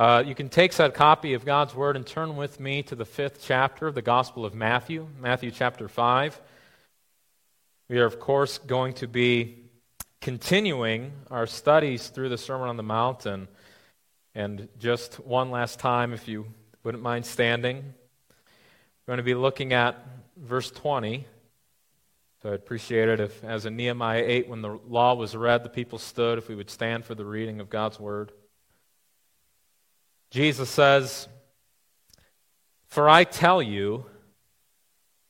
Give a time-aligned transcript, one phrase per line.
[0.00, 3.04] Uh, you can take that copy of God's Word and turn with me to the
[3.04, 6.40] fifth chapter of the Gospel of Matthew, Matthew chapter 5.
[7.90, 9.58] We are, of course, going to be
[10.22, 13.26] continuing our studies through the Sermon on the Mount.
[13.26, 13.46] And,
[14.34, 16.46] and just one last time, if you
[16.82, 17.76] wouldn't mind standing,
[19.06, 20.02] we're going to be looking at
[20.38, 21.26] verse 20.
[22.42, 25.68] So I'd appreciate it if, as in Nehemiah 8, when the law was read, the
[25.68, 28.32] people stood, if we would stand for the reading of God's Word.
[30.30, 31.28] Jesus says,
[32.86, 34.06] For I tell you,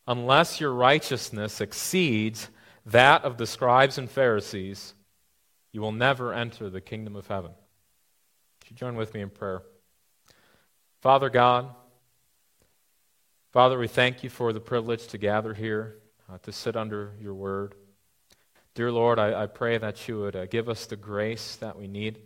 [0.07, 2.51] unless your righteousness exceeds
[2.87, 4.95] that of the scribes and Pharisees,
[5.73, 7.53] you will never enter the kingdom of heaven.
[7.53, 9.63] Would you join with me in prayer?
[11.01, 11.75] Father God,
[13.53, 15.97] Father, we thank you for the privilege to gather here,
[16.31, 17.75] uh, to sit under your word.
[18.75, 21.89] Dear Lord, I, I pray that you would uh, give us the grace that we
[21.89, 22.21] need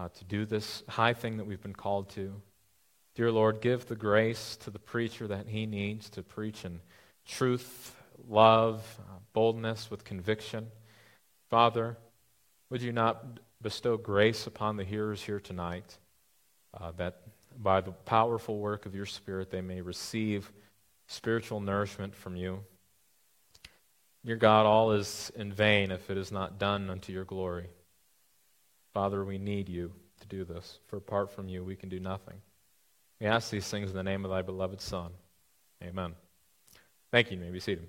[0.00, 2.32] uh, to do this high thing that we've been called to.
[3.14, 6.80] Dear Lord, give the grace to the preacher that he needs to preach in
[7.26, 7.94] truth,
[8.28, 10.68] love, uh, boldness, with conviction.
[11.50, 11.98] Father,
[12.70, 15.98] would you not bestow grace upon the hearers here tonight
[16.80, 17.20] uh, that
[17.58, 20.50] by the powerful work of your Spirit they may receive
[21.08, 22.60] spiritual nourishment from you?
[24.24, 27.68] Dear God, all is in vain if it is not done unto your glory.
[28.92, 32.36] Father, we need you to do this, for apart from you, we can do nothing.
[33.20, 35.12] We ask these things in the name of thy beloved Son.
[35.82, 36.14] Amen.
[37.10, 37.38] Thank you.
[37.38, 37.86] you may be seated.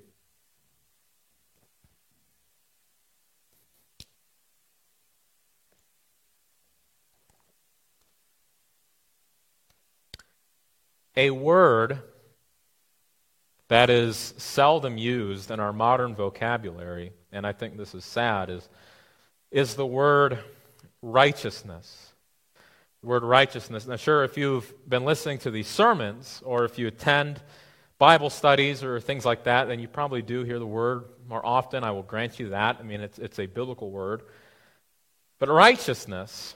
[11.18, 12.00] A word
[13.68, 18.70] that is seldom used in our modern vocabulary, and I think this is sad, is,
[19.50, 20.40] is the word
[21.02, 22.14] righteousness.
[23.02, 23.88] The word righteousness.
[23.88, 27.42] Now, sure, if you've been listening to these sermons or if you attend
[27.98, 31.84] Bible studies or things like that, then you probably do hear the word more often.
[31.84, 32.78] I will grant you that.
[32.80, 34.24] I mean, it's, it's a biblical word.
[35.40, 36.56] But righteousness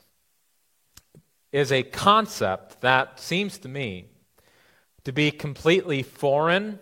[1.51, 4.05] is a concept that seems to me
[5.05, 6.79] to be completely foreign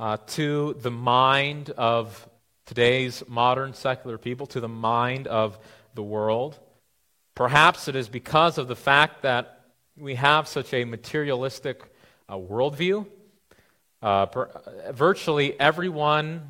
[0.00, 2.28] uh, to the mind of
[2.66, 5.58] today's modern secular people, to the mind of
[5.94, 6.58] the world.
[7.38, 9.60] Perhaps it is because of the fact that
[9.96, 11.84] we have such a materialistic
[12.28, 13.06] uh, worldview.
[14.02, 14.50] Uh, per,
[14.90, 16.48] virtually everyone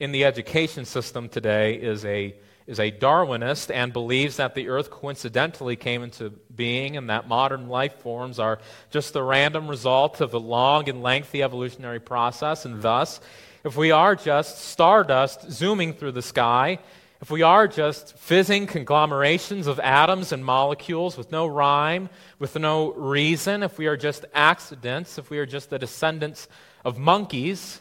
[0.00, 2.34] in the education system today is a,
[2.66, 7.68] is a Darwinist and believes that the earth coincidentally came into being and that modern
[7.68, 12.64] life forms are just the random result of a long and lengthy evolutionary process.
[12.64, 13.20] And thus,
[13.64, 16.78] if we are just stardust zooming through the sky,
[17.20, 22.92] if we are just fizzing conglomerations of atoms and molecules with no rhyme, with no
[22.92, 26.48] reason, if we are just accidents, if we are just the descendants
[26.84, 27.80] of monkeys,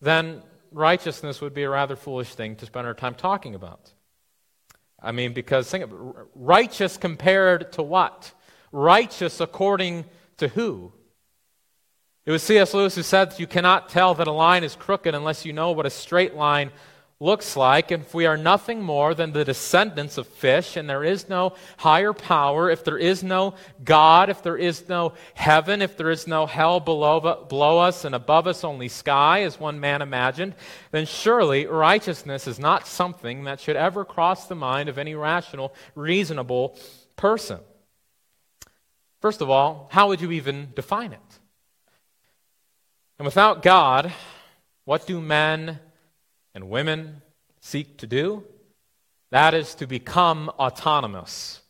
[0.00, 0.42] then
[0.72, 3.92] righteousness would be a rather foolish thing to spend our time talking about.
[5.02, 5.92] I mean, because think of
[6.34, 8.32] righteous compared to what?
[8.72, 10.06] Righteous according
[10.38, 10.92] to who?
[12.26, 12.74] It was C.S.
[12.74, 15.86] Lewis who said you cannot tell that a line is crooked unless you know what
[15.86, 16.70] a straight line
[17.22, 21.28] looks like if we are nothing more than the descendants of fish and there is
[21.28, 23.54] no higher power, if there is no
[23.84, 28.14] God, if there is no heaven, if there is no hell below, below us and
[28.14, 30.54] above us only sky, as one man imagined,
[30.92, 35.74] then surely righteousness is not something that should ever cross the mind of any rational,
[35.94, 36.78] reasonable
[37.16, 37.60] person.
[39.20, 41.20] First of all, how would you even define it?
[43.18, 44.10] And without God,
[44.86, 45.78] what do men
[46.54, 47.22] and women
[47.60, 48.44] seek to do.
[49.30, 51.60] That is to become autonomous.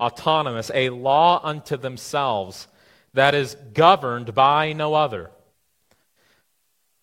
[0.00, 2.68] Autonomous, a law unto themselves
[3.14, 5.30] that is governed by no other.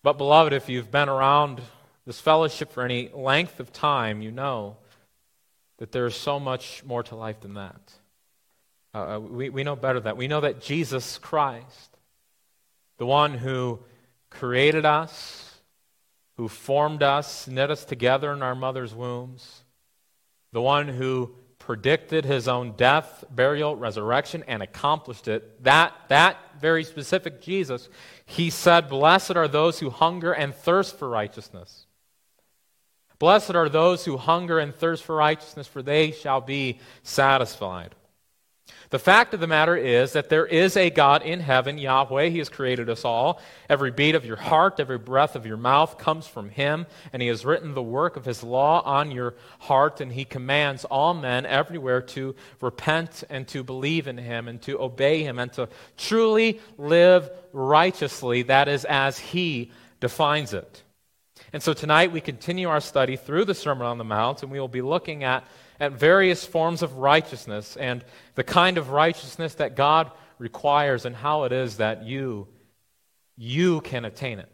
[0.02, 1.60] But, beloved, if you've been around
[2.06, 4.76] this fellowship for any length of time, you know
[5.78, 7.80] that there is so much more to life than that.
[8.94, 10.16] Uh, uh we, we know better that.
[10.16, 11.96] We know that Jesus Christ,
[12.98, 13.80] the one who
[14.30, 15.51] created us,
[16.36, 19.64] who formed us, knit us together in our mother's wombs,
[20.52, 26.82] the one who predicted his own death, burial, resurrection, and accomplished it, that, that very
[26.82, 27.88] specific Jesus,
[28.26, 31.86] he said, Blessed are those who hunger and thirst for righteousness.
[33.18, 37.94] Blessed are those who hunger and thirst for righteousness, for they shall be satisfied.
[38.90, 42.28] The fact of the matter is that there is a God in heaven, Yahweh.
[42.28, 43.40] He has created us all.
[43.68, 47.28] Every beat of your heart, every breath of your mouth comes from Him, and He
[47.28, 51.46] has written the work of His law on your heart, and He commands all men
[51.46, 56.60] everywhere to repent and to believe in Him and to obey Him and to truly
[56.76, 58.42] live righteously.
[58.42, 60.82] That is as He defines it.
[61.54, 64.60] And so tonight we continue our study through the Sermon on the Mount, and we
[64.60, 65.46] will be looking at
[65.82, 68.04] at various forms of righteousness and
[68.36, 72.46] the kind of righteousness that God requires and how it is that you
[73.36, 74.48] you can attain it.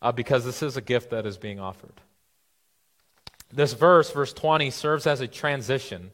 [0.00, 2.00] Uh, because this is a gift that is being offered.
[3.52, 6.10] This verse, verse 20, serves as a transition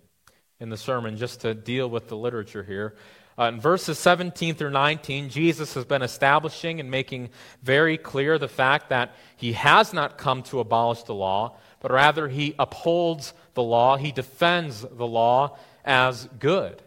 [0.61, 2.95] in the sermon just to deal with the literature here.
[3.39, 7.31] Uh, in verses 17 through 19, Jesus has been establishing and making
[7.63, 12.27] very clear the fact that he has not come to abolish the law, but rather
[12.27, 16.81] he upholds the law, he defends the law as good.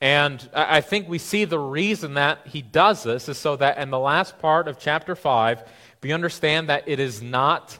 [0.00, 3.90] And I think we see the reason that he does this is so that in
[3.90, 5.62] the last part of chapter 5,
[6.02, 7.78] we understand that it is not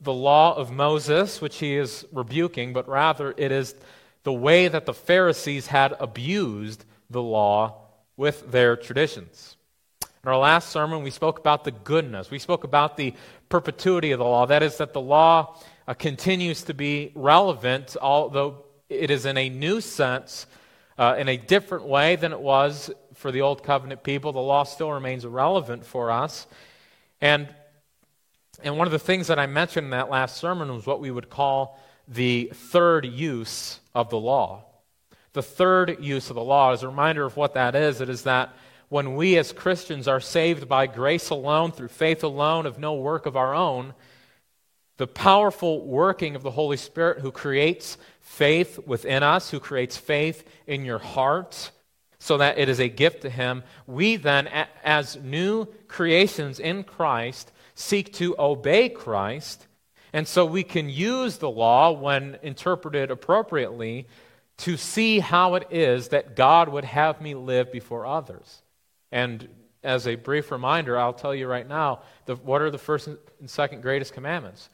[0.00, 3.76] the law of Moses which he is rebuking, but rather it is
[4.24, 7.82] the way that the Pharisees had abused the law
[8.16, 9.56] with their traditions.
[10.24, 12.32] In our last sermon, we spoke about the goodness.
[12.32, 13.14] We spoke about the
[13.48, 14.46] perpetuity of the law.
[14.46, 19.48] That is, that the law uh, continues to be relevant, although it is in a
[19.48, 20.46] new sense,
[20.98, 24.32] uh, in a different way than it was for the Old Covenant people.
[24.32, 26.46] The law still remains relevant for us.
[27.20, 27.48] And,
[28.62, 31.10] and one of the things that I mentioned in that last sermon was what we
[31.10, 34.64] would call the third use of the law.
[35.32, 38.22] The third use of the law, as a reminder of what that is, it is
[38.24, 38.54] that
[38.90, 43.24] when we as Christians are saved by grace alone, through faith alone, of no work
[43.24, 43.94] of our own,
[45.02, 50.48] the powerful working of the Holy Spirit who creates faith within us, who creates faith
[50.68, 51.72] in your heart,
[52.20, 54.46] so that it is a gift to Him, we then,
[54.84, 59.66] as new creations in Christ, seek to obey Christ.
[60.12, 64.06] And so we can use the law, when interpreted appropriately,
[64.58, 68.62] to see how it is that God would have me live before others.
[69.10, 69.48] And
[69.82, 73.18] as a brief reminder, I'll tell you right now the, what are the first and
[73.50, 74.70] second greatest commandments?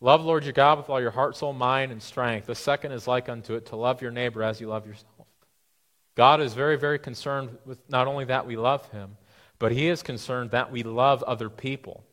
[0.00, 2.46] Love Lord your God with all your heart, soul, mind, and strength.
[2.46, 5.26] The second is like unto it to love your neighbor as you love yourself.
[6.14, 9.16] God is very, very concerned with not only that we love him,
[9.58, 12.04] but he is concerned that we love other people.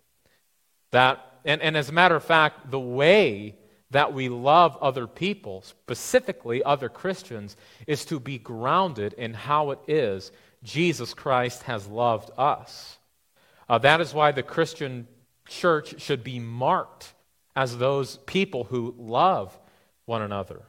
[0.92, 3.56] That, and, and as a matter of fact, the way
[3.92, 7.56] that we love other people, specifically other Christians,
[7.88, 10.32] is to be grounded in how it is
[10.64, 12.98] Jesus Christ has loved us.
[13.70, 15.08] Uh, that is why the Christian
[15.48, 17.14] church should be marked
[17.56, 19.58] as those people who love
[20.06, 20.62] one another.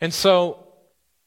[0.00, 0.66] And so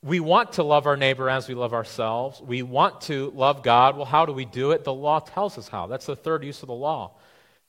[0.04, 2.42] we want to love our neighbor as we love ourselves.
[2.42, 3.96] We want to love God.
[3.96, 4.84] Well, how do we do it?
[4.84, 5.88] The law tells us how.
[5.88, 7.14] That's the third use of the law.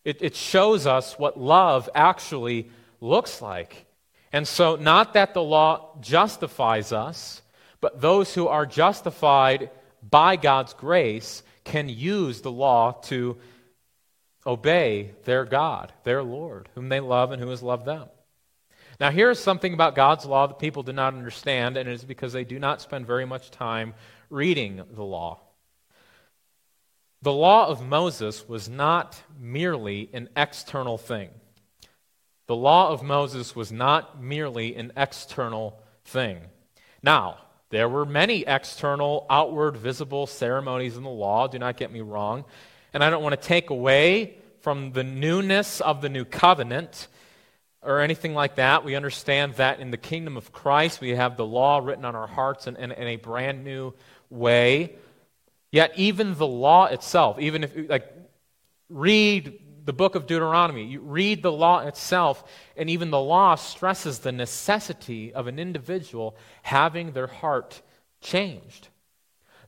[0.05, 2.71] It, it shows us what love actually
[3.01, 3.87] looks like.
[4.33, 7.41] And so, not that the law justifies us,
[7.81, 9.71] but those who are justified
[10.09, 13.37] by God's grace can use the law to
[14.47, 18.09] obey their God, their Lord, whom they love and who has loved them.
[18.99, 22.33] Now, here's something about God's law that people do not understand, and it is because
[22.33, 23.95] they do not spend very much time
[24.31, 25.41] reading the law.
[27.23, 31.31] The law of Moses was not merely an external thing.
[32.47, 36.39] The law of Moses was not merely an external thing.
[37.03, 37.39] Now,
[37.71, 42.45] there were many external, outward, visible ceremonies in the law, do not get me wrong.
[42.97, 47.09] And I don't want to take away from the newness of the new covenant
[47.83, 48.87] or anything like that.
[48.87, 52.27] We understand that in the kingdom of Christ, we have the law written on our
[52.27, 53.93] hearts in, in, in a brand new
[54.31, 54.95] way.
[55.71, 58.11] Yet, even the law itself, even if, like,
[58.89, 62.45] read the book of Deuteronomy, you read the law itself,
[62.79, 67.83] and even the law stresses the necessity of an individual having their heart
[68.23, 68.89] changed.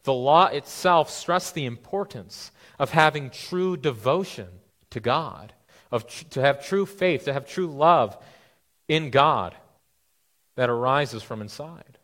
[0.05, 4.49] The law itself stressed the importance of having true devotion
[4.91, 5.53] to God,
[5.91, 8.17] of tr- to have true faith, to have true love
[8.87, 9.55] in God
[10.57, 11.99] that arises from inside.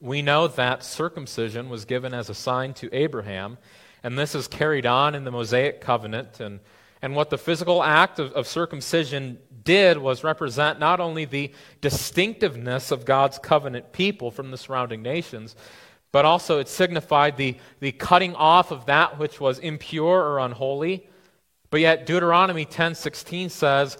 [0.00, 3.58] We know that circumcision was given as a sign to Abraham,
[4.02, 6.40] and this is carried on in the Mosaic covenant.
[6.40, 6.60] And,
[7.02, 12.90] and what the physical act of, of circumcision did was represent not only the distinctiveness
[12.92, 15.56] of God's covenant people from the surrounding nations,
[16.12, 21.06] but also it signified the, the cutting off of that which was impure or unholy.
[21.70, 23.98] But yet Deuteronomy 10:16 says,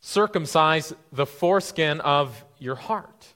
[0.00, 3.34] "Circumcise the foreskin of your heart.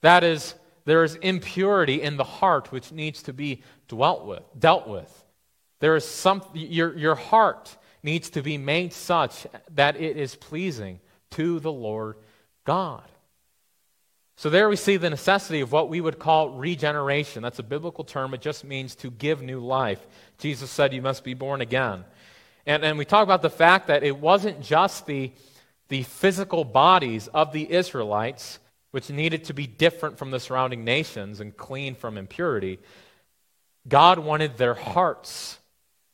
[0.00, 0.54] That is,
[0.84, 5.24] there is impurity in the heart which needs to be dwelt with, dealt with.
[5.80, 11.00] There is some, your, your heart needs to be made such that it is pleasing
[11.32, 12.16] to the Lord
[12.64, 13.04] God.
[14.42, 17.44] So there we see the necessity of what we would call regeneration.
[17.44, 18.34] That's a biblical term.
[18.34, 20.04] It just means to give new life.
[20.38, 22.04] Jesus said you must be born again.
[22.66, 25.30] And, and we talk about the fact that it wasn't just the,
[25.90, 28.58] the physical bodies of the Israelites,
[28.90, 32.80] which needed to be different from the surrounding nations and clean from impurity.
[33.86, 35.56] God wanted their hearts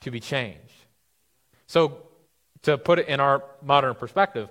[0.02, 0.60] to be changed.
[1.66, 2.02] So,
[2.64, 4.50] to put it in our modern perspective,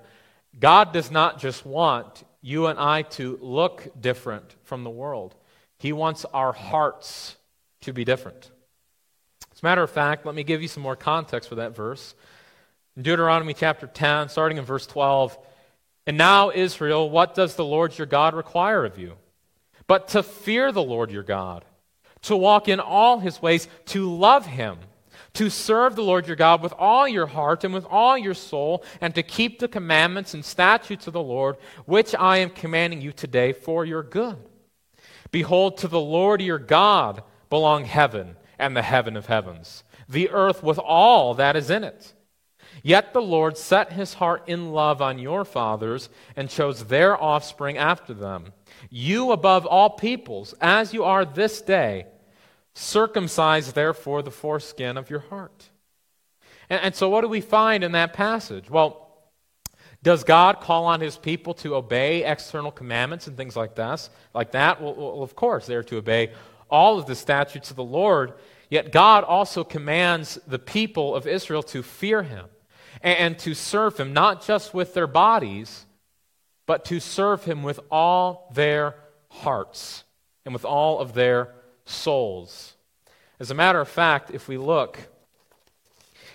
[0.58, 5.34] God does not just want you and I to look different from the world,
[5.78, 7.36] He wants our hearts
[7.82, 8.50] to be different.
[9.52, 12.14] As a matter of fact, let me give you some more context for that verse.
[12.96, 15.38] In Deuteronomy chapter 10, starting in verse 12,
[16.06, 19.16] and now, Israel, what does the Lord your God require of you?
[19.86, 21.66] But to fear the Lord your God,
[22.22, 24.78] to walk in all his ways, to love him,
[25.38, 28.82] to serve the Lord your God with all your heart and with all your soul,
[29.00, 33.12] and to keep the commandments and statutes of the Lord, which I am commanding you
[33.12, 34.36] today for your good.
[35.30, 40.64] Behold, to the Lord your God belong heaven and the heaven of heavens, the earth
[40.64, 42.14] with all that is in it.
[42.82, 47.78] Yet the Lord set his heart in love on your fathers and chose their offspring
[47.78, 48.54] after them.
[48.90, 52.06] You above all peoples, as you are this day,
[52.78, 55.68] circumcise therefore the foreskin of your heart.
[56.70, 58.70] And, and, so, what do we find in that passage?
[58.70, 59.04] Well,
[60.02, 64.08] does God call on his people to obey external commandments and things like that?
[64.32, 64.80] Like that?
[64.80, 66.32] Well, well of course, they're to obey
[66.70, 68.34] all of the statutes of the Lord.
[68.70, 72.46] Yet God also commands the people of Israel to fear him
[73.02, 75.86] and to serve him, not just with their bodies,
[76.66, 78.94] but to serve him with all their
[79.30, 80.04] hearts
[80.44, 81.54] and with all of their
[81.88, 82.74] souls.
[83.40, 84.98] As a matter of fact, if we look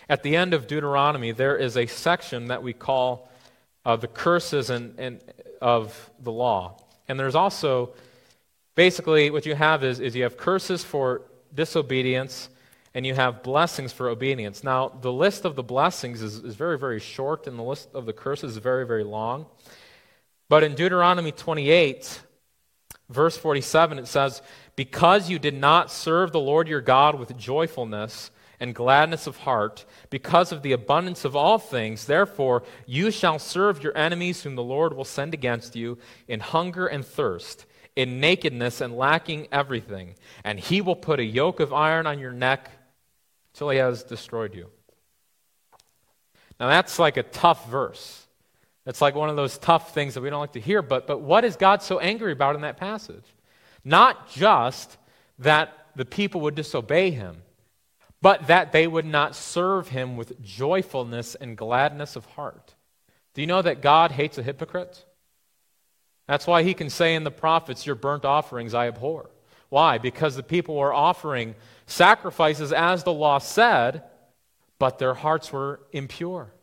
[0.09, 3.29] at the end of Deuteronomy, there is a section that we call
[3.85, 5.21] uh, the curses and, and,
[5.61, 6.77] of the law.
[7.07, 7.93] And there's also
[8.75, 11.21] basically what you have is, is you have curses for
[11.53, 12.49] disobedience,
[12.93, 14.63] and you have blessings for obedience.
[14.63, 18.05] Now, the list of the blessings is, is very, very short, and the list of
[18.05, 19.45] the curses is very, very long.
[20.47, 22.21] But in Deuteronomy 28,
[23.09, 24.41] verse 47, it says,
[24.75, 29.85] Because you did not serve the Lord your God with joyfulness and gladness of heart,
[30.09, 34.63] because of the abundance of all things, therefore you shall serve your enemies whom the
[34.63, 37.65] Lord will send against you in hunger and thirst
[37.95, 42.31] in nakedness and lacking everything, and he will put a yoke of iron on your
[42.31, 42.71] neck
[43.53, 44.67] till he has destroyed you.
[46.59, 48.25] Now, that's like a tough verse.
[48.85, 51.21] It's like one of those tough things that we don't like to hear, but, but
[51.21, 53.23] what is God so angry about in that passage?
[53.83, 54.97] Not just
[55.39, 57.37] that the people would disobey him,
[58.21, 62.73] but that they would not serve him with joyfulness and gladness of heart.
[63.33, 65.03] Do you know that God hates a hypocrite?
[66.27, 69.29] That's why he can say in the prophets, Your burnt offerings I abhor.
[69.69, 69.97] Why?
[69.97, 74.03] Because the people were offering sacrifices as the law said,
[74.79, 76.53] but their hearts were impure.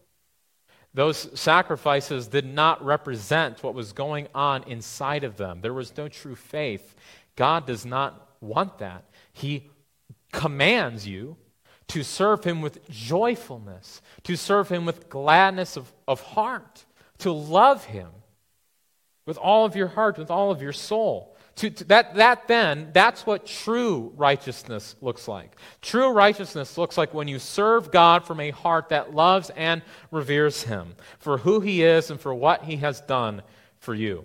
[0.93, 5.61] Those sacrifices did not represent what was going on inside of them.
[5.61, 6.95] There was no true faith.
[7.37, 9.05] God does not want that.
[9.33, 9.71] He
[10.33, 11.37] commands you
[11.89, 16.85] to serve Him with joyfulness, to serve Him with gladness of, of heart,
[17.19, 18.09] to love Him
[19.27, 21.30] with all of your heart, with all of your soul.
[21.61, 25.57] To, to, that, that then, that's what true righteousness looks like.
[25.83, 30.63] True righteousness looks like when you serve God from a heart that loves and reveres
[30.63, 33.43] Him for who He is and for what He has done
[33.79, 34.25] for you.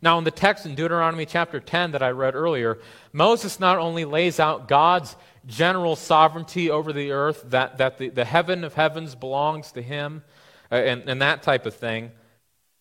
[0.00, 2.78] Now, in the text in Deuteronomy chapter 10 that I read earlier,
[3.12, 8.24] Moses not only lays out God's general sovereignty over the earth, that, that the, the
[8.24, 10.24] heaven of heavens belongs to Him,
[10.72, 12.12] uh, and, and that type of thing.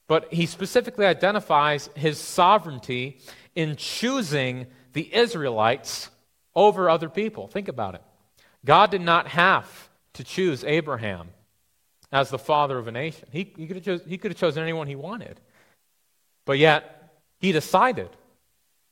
[0.08, 3.20] But he specifically identifies his sovereignty
[3.56, 6.10] in choosing the Israelites
[6.56, 7.48] over other people.
[7.48, 8.02] Think about it.
[8.64, 11.30] God did not have to choose Abraham
[12.12, 14.64] as the father of a nation, he, he, could, have chose, he could have chosen
[14.64, 15.40] anyone he wanted.
[16.46, 18.10] But yet, he decided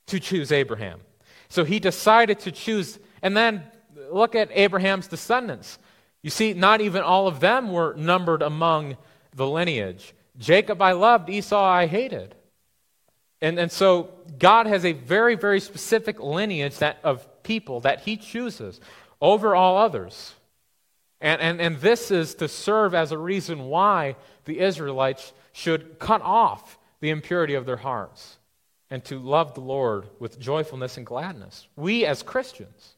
[0.07, 0.99] to choose Abraham.
[1.47, 3.63] So he decided to choose, and then
[4.11, 5.77] look at Abraham's descendants.
[6.21, 8.97] You see, not even all of them were numbered among
[9.33, 10.13] the lineage.
[10.37, 12.35] Jacob I loved, Esau I hated.
[13.41, 14.09] And, and so
[14.39, 18.79] God has a very, very specific lineage that, of people that he chooses
[19.21, 20.33] over all others.
[21.19, 26.21] And, and, and this is to serve as a reason why the Israelites should cut
[26.21, 28.37] off the impurity of their hearts
[28.89, 31.67] and to love the Lord with joyfulness and gladness.
[31.75, 32.95] We as Christians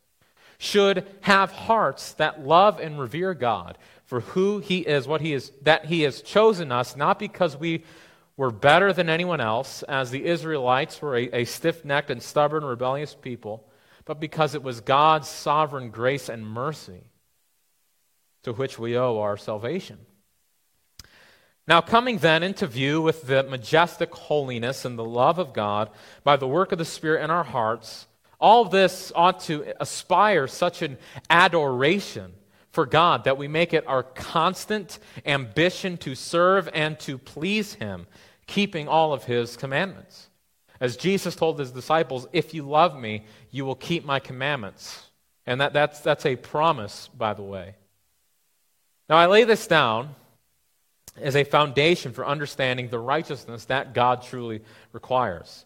[0.58, 5.52] should have hearts that love and revere God for who he is, what he is,
[5.64, 7.84] that he has chosen us, not because we
[8.38, 12.64] were better than anyone else, as the Israelites were a, a stiff necked and stubborn,
[12.64, 13.68] rebellious people,
[14.04, 17.04] but because it was God's sovereign grace and mercy
[18.44, 19.98] to which we owe our salvation.
[21.68, 25.90] Now, coming then into view with the majestic holiness and the love of God
[26.24, 28.06] by the work of the Spirit in our hearts,
[28.40, 32.34] all this ought to aspire such an adoration
[32.76, 38.06] for God that we make it our constant ambition to serve and to please Him,
[38.48, 40.28] keeping all of His commandments.
[40.82, 45.10] As Jesus told His disciples, If you love me, you will keep my commandments.
[45.48, 47.76] And that, that's, that's a promise, by the way.
[49.10, 50.10] Now, I lay this down
[51.16, 55.66] as a foundation for understanding the righteousness that God truly requires.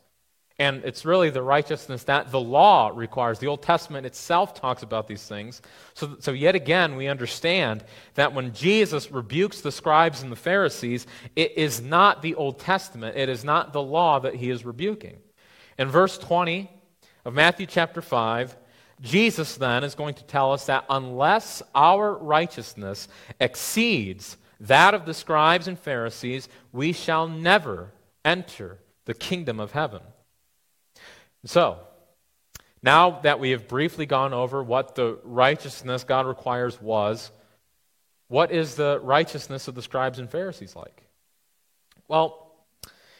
[0.59, 3.39] And it's really the righteousness that the law requires.
[3.39, 5.61] The Old Testament itself talks about these things.
[5.93, 7.85] So, so, yet again, we understand
[8.15, 13.15] that when Jesus rebukes the scribes and the Pharisees, it is not the Old Testament,
[13.15, 15.17] it is not the law that he is rebuking.
[15.77, 16.69] In verse 20
[17.23, 18.57] of Matthew chapter 5,
[18.99, 23.07] Jesus then is going to tell us that unless our righteousness
[23.39, 27.93] exceeds that of the scribes and Pharisees, we shall never
[28.25, 30.01] enter the kingdom of heaven.
[31.45, 31.79] So,
[32.81, 37.31] now that we have briefly gone over what the righteousness God requires was,
[38.27, 41.03] what is the righteousness of the scribes and Pharisees like?
[42.07, 42.49] Well,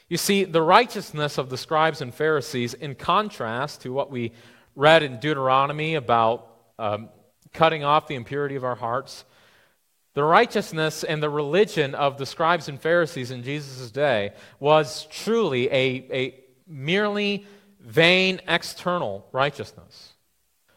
[0.08, 4.32] you see, the righteousness of the scribes and Pharisees, in contrast to what we
[4.76, 6.48] read in Deuteronomy about
[6.80, 7.10] um,
[7.54, 9.26] cutting off the impurity of our hearts,
[10.16, 15.68] the righteousness and the religion of the scribes and Pharisees in Jesus' day was truly
[15.70, 17.46] a, a merely
[17.80, 20.14] vain external righteousness.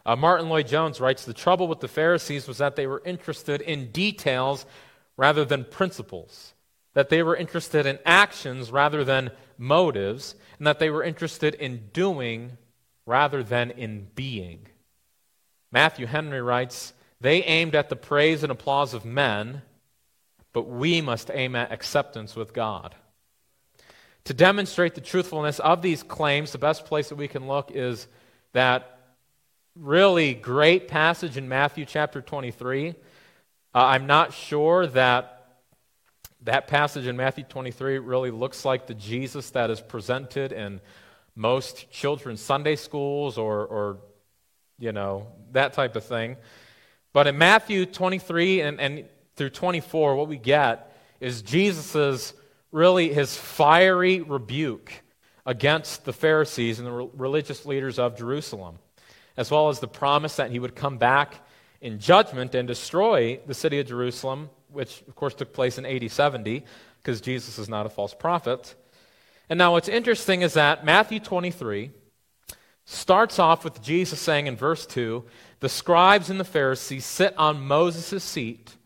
[0.04, 3.90] Uh, Martyn Lloyd-Jones writes The trouble with the Pharisees was that they were interested in
[3.92, 4.66] details
[5.16, 6.54] rather than principles,
[6.94, 11.88] that they were interested in actions rather than motives, and that they were interested in
[11.92, 12.56] doing
[13.06, 14.66] rather than in being.
[15.70, 19.62] Matthew Henry writes they aimed at the praise and applause of men,
[20.52, 22.96] but we must aim at acceptance with God.
[24.24, 28.06] To demonstrate the truthfulness of these claims, the best place that we can look is
[28.52, 29.00] that
[29.74, 32.90] really great passage in Matthew chapter 23.
[32.90, 32.94] Uh,
[33.74, 35.42] I'm not sure that
[36.42, 40.80] that passage in Matthew 23 really looks like the Jesus that is presented in
[41.34, 43.98] most children's Sunday schools or, or
[44.78, 46.36] you know, that type of thing.
[47.12, 49.04] But in Matthew 23 and, and
[49.36, 52.34] through 24, what we get is Jesus'
[52.72, 54.92] really his fiery rebuke
[55.44, 58.78] against the Pharisees and the re- religious leaders of Jerusalem,
[59.36, 61.34] as well as the promise that he would come back
[61.80, 66.10] in judgment and destroy the city of Jerusalem, which of course took place in AD
[66.10, 66.64] 70,
[66.98, 68.74] because Jesus is not a false prophet.
[69.50, 71.90] And now what's interesting is that Matthew 23
[72.84, 75.24] starts off with Jesus saying in verse 2
[75.60, 78.76] the scribes and the Pharisees sit on Moses' seat,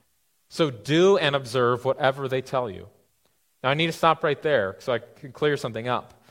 [0.49, 2.88] so do and observe whatever they tell you.
[3.62, 6.25] Now, I need to stop right there so I can clear something up.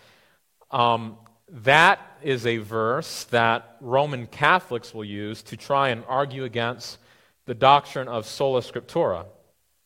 [0.71, 1.17] Um,
[1.49, 6.97] that is a verse that Roman Catholics will use to try and argue against
[7.45, 9.25] the doctrine of sola scriptura.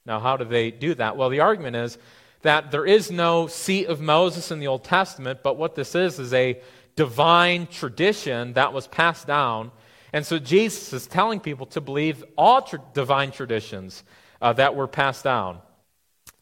[0.06, 1.17] Now, how do they do that?
[1.17, 1.97] Well, the argument is
[2.41, 6.19] that there is no seat of Moses in the Old Testament, but what this is
[6.19, 6.62] is a
[6.95, 9.71] divine tradition that was passed down
[10.13, 14.04] and so Jesus is telling people to believe all tra- divine traditions
[14.41, 15.60] uh, that were passed down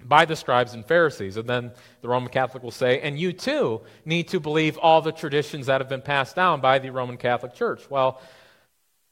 [0.03, 1.37] by the scribes and Pharisees.
[1.37, 5.11] And then the Roman Catholic will say, and you too need to believe all the
[5.11, 7.89] traditions that have been passed down by the Roman Catholic Church.
[7.89, 8.21] Well,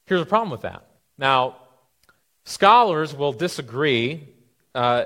[0.05, 0.85] here's a problem with that.
[1.17, 1.57] Now,
[2.43, 4.29] scholars will disagree
[4.73, 5.05] uh,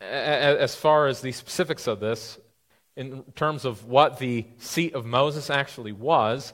[0.00, 2.38] as far as the specifics of this
[2.96, 6.52] in terms of what the seat of Moses actually was.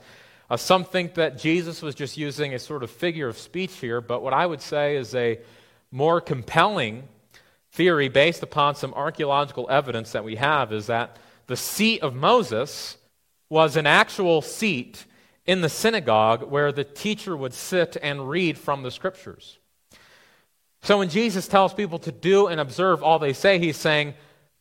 [0.50, 4.00] Uh, some think that Jesus was just using a sort of figure of speech here,
[4.00, 5.40] but what I would say is a
[5.90, 7.08] more compelling
[7.74, 11.16] theory based upon some archaeological evidence that we have is that
[11.48, 12.96] the seat of Moses
[13.50, 15.04] was an actual seat
[15.44, 19.58] in the synagogue where the teacher would sit and read from the scriptures.
[20.82, 24.14] So when Jesus tells people to do and observe all they say, he's saying,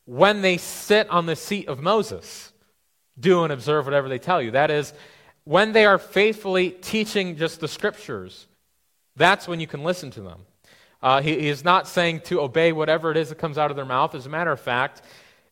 [0.06, 2.52] when they sit on the seat of Moses,
[3.20, 4.52] do and observe whatever they tell you.
[4.52, 4.92] That is,
[5.44, 8.48] when they are faithfully teaching just the scriptures,
[9.16, 10.40] that's when you can listen to them.
[11.04, 13.76] Uh, he, he, is not saying to obey whatever it is that comes out of
[13.76, 14.16] their mouth.
[14.16, 15.02] As a matter of fact,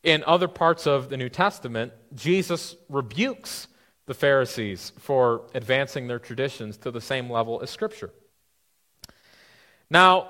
[0.01, 3.67] in other parts of the New Testament, Jesus rebukes
[4.05, 8.11] the Pharisees for advancing their traditions to the same level as Scripture.
[9.89, 10.29] Now,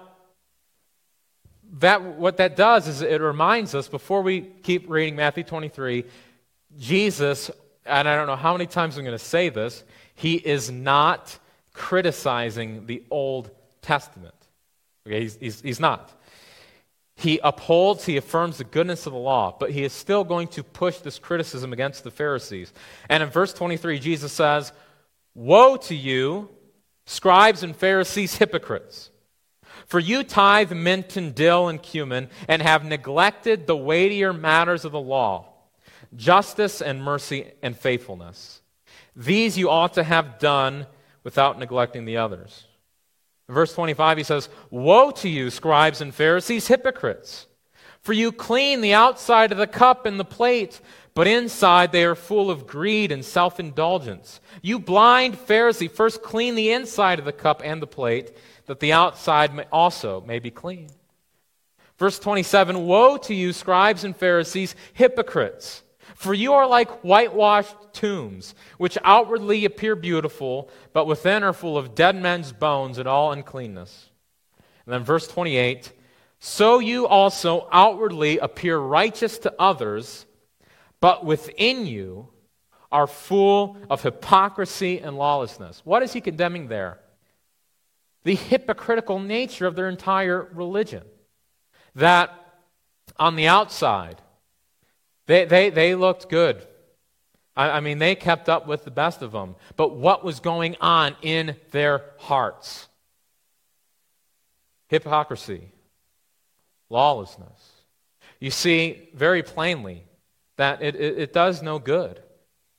[1.74, 6.04] that, what that does is it reminds us, before we keep reading Matthew 23,
[6.80, 7.52] Jesus,
[7.86, 9.84] and I don't know how many times I'm going to say this,
[10.16, 11.38] he is not
[11.74, 13.52] criticizing the Old
[13.84, 14.34] Testament.
[15.08, 16.12] Okay, he's, he's, he's not.
[17.16, 20.64] He upholds, he affirms the goodness of the law, but he is still going to
[20.64, 22.74] push this criticism against the Pharisees.
[23.10, 24.72] And in verse 23, Jesus says,
[25.36, 26.50] Woe to you,
[27.06, 29.12] scribes and Pharisees, hypocrites!
[29.86, 34.92] For you tithe mint and dill and cumin, and have neglected the weightier matters of
[34.92, 35.48] the law
[36.16, 38.62] justice and mercy and faithfulness.
[39.16, 40.88] These you ought to have done
[41.24, 42.66] without neglecting the others.
[43.52, 47.48] Verse 25, he says, Woe to you, scribes and Pharisees, hypocrites!
[48.02, 50.80] For you clean the outside of the cup and the plate,
[51.14, 54.40] but inside they are full of greed and self indulgence.
[54.62, 58.36] You blind Pharisee, first clean the inside of the cup and the plate,
[58.66, 60.88] that the outside may also may be clean.
[61.98, 65.84] Verse 27 Woe to you, scribes and Pharisees, hypocrites!
[66.22, 71.96] For you are like whitewashed tombs, which outwardly appear beautiful, but within are full of
[71.96, 74.12] dead men's bones and all uncleanness.
[74.86, 75.92] And then verse 28
[76.38, 80.28] So you also outwardly appear righteous to others,
[81.00, 82.30] but within you
[82.92, 85.82] are full of hypocrisy and lawlessness.
[85.84, 87.00] What is he condemning there?
[88.26, 91.02] The hypocritical nature of their entire religion.
[91.96, 92.32] That
[93.18, 94.22] on the outside,
[95.28, 96.66] they, they, they looked good.
[97.56, 99.56] I, I mean, they kept up with the best of them.
[99.76, 102.88] But what was going on in their hearts?
[104.88, 105.70] Hypocrisy,
[106.90, 107.72] lawlessness.
[108.40, 110.04] You see very plainly
[110.58, 112.22] that it, it, it, does no good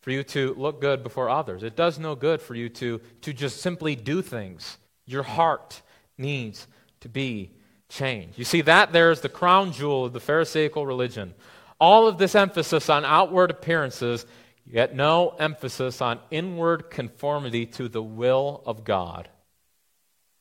[0.01, 1.63] for you to look good before others.
[1.63, 4.77] It does no good for you to, to just simply do things.
[5.07, 5.81] Your heart
[6.19, 6.67] needs
[7.01, 7.53] to be
[7.89, 8.39] changed.
[8.39, 11.35] You see, that there is the crown jewel of the Pharisaical religion
[11.83, 14.25] all of this emphasis on outward appearances,
[14.65, 19.29] yet no emphasis on inward conformity to the will of God.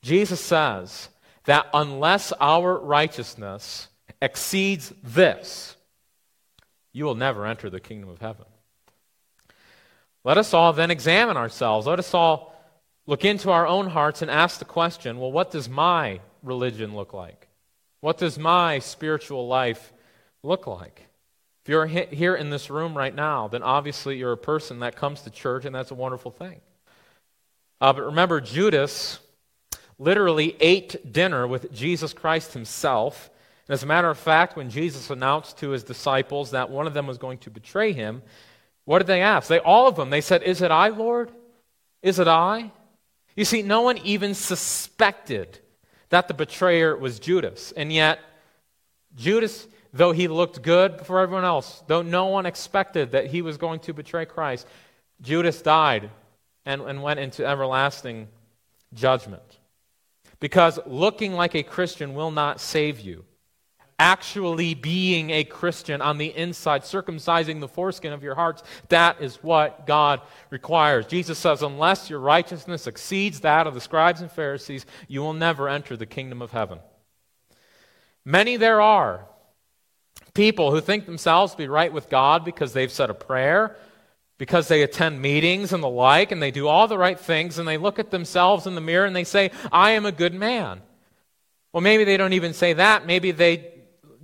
[0.02, 1.08] Jesus says
[1.46, 3.88] that unless our righteousness
[4.20, 5.74] exceeds this,
[6.92, 8.46] you will never enter the kingdom of heaven.
[10.22, 11.88] Let us all then examine ourselves.
[11.88, 12.54] Let us all
[13.08, 17.12] look into our own hearts and ask the question well, what does my religion look
[17.12, 17.48] like?
[18.00, 19.92] What does my spiritual life
[20.44, 21.08] look like?
[21.64, 25.22] If you're here in this room right now, then obviously you're a person that comes
[25.22, 26.60] to church, and that's a wonderful thing.
[27.80, 29.20] Uh, but remember, Judas
[29.98, 33.30] literally ate dinner with Jesus Christ himself.
[33.68, 36.94] And as a matter of fact, when Jesus announced to his disciples that one of
[36.94, 38.22] them was going to betray him,
[38.84, 39.48] what did they ask?
[39.48, 41.30] They all of them, they said, Is it I, Lord?
[42.02, 42.72] Is it I?
[43.36, 45.60] You see, no one even suspected
[46.08, 47.72] that the betrayer was Judas.
[47.72, 48.18] And yet,
[49.14, 53.56] Judas though he looked good for everyone else, though no one expected that he was
[53.56, 54.66] going to betray Christ,
[55.20, 56.10] Judas died
[56.64, 58.28] and, and went into everlasting
[58.94, 59.58] judgment.
[60.40, 63.24] Because looking like a Christian will not save you.
[63.98, 69.36] Actually being a Christian on the inside, circumcising the foreskin of your hearts, that is
[69.36, 71.06] what God requires.
[71.06, 75.68] Jesus says, unless your righteousness exceeds that of the scribes and Pharisees, you will never
[75.68, 76.80] enter the kingdom of heaven.
[78.24, 79.28] Many there are
[80.34, 83.76] people who think themselves to be right with God because they've said a prayer,
[84.38, 87.68] because they attend meetings and the like, and they do all the right things, and
[87.68, 90.80] they look at themselves in the mirror and they say, I am a good man.
[91.72, 93.06] Well, maybe they don't even say that.
[93.06, 93.72] Maybe they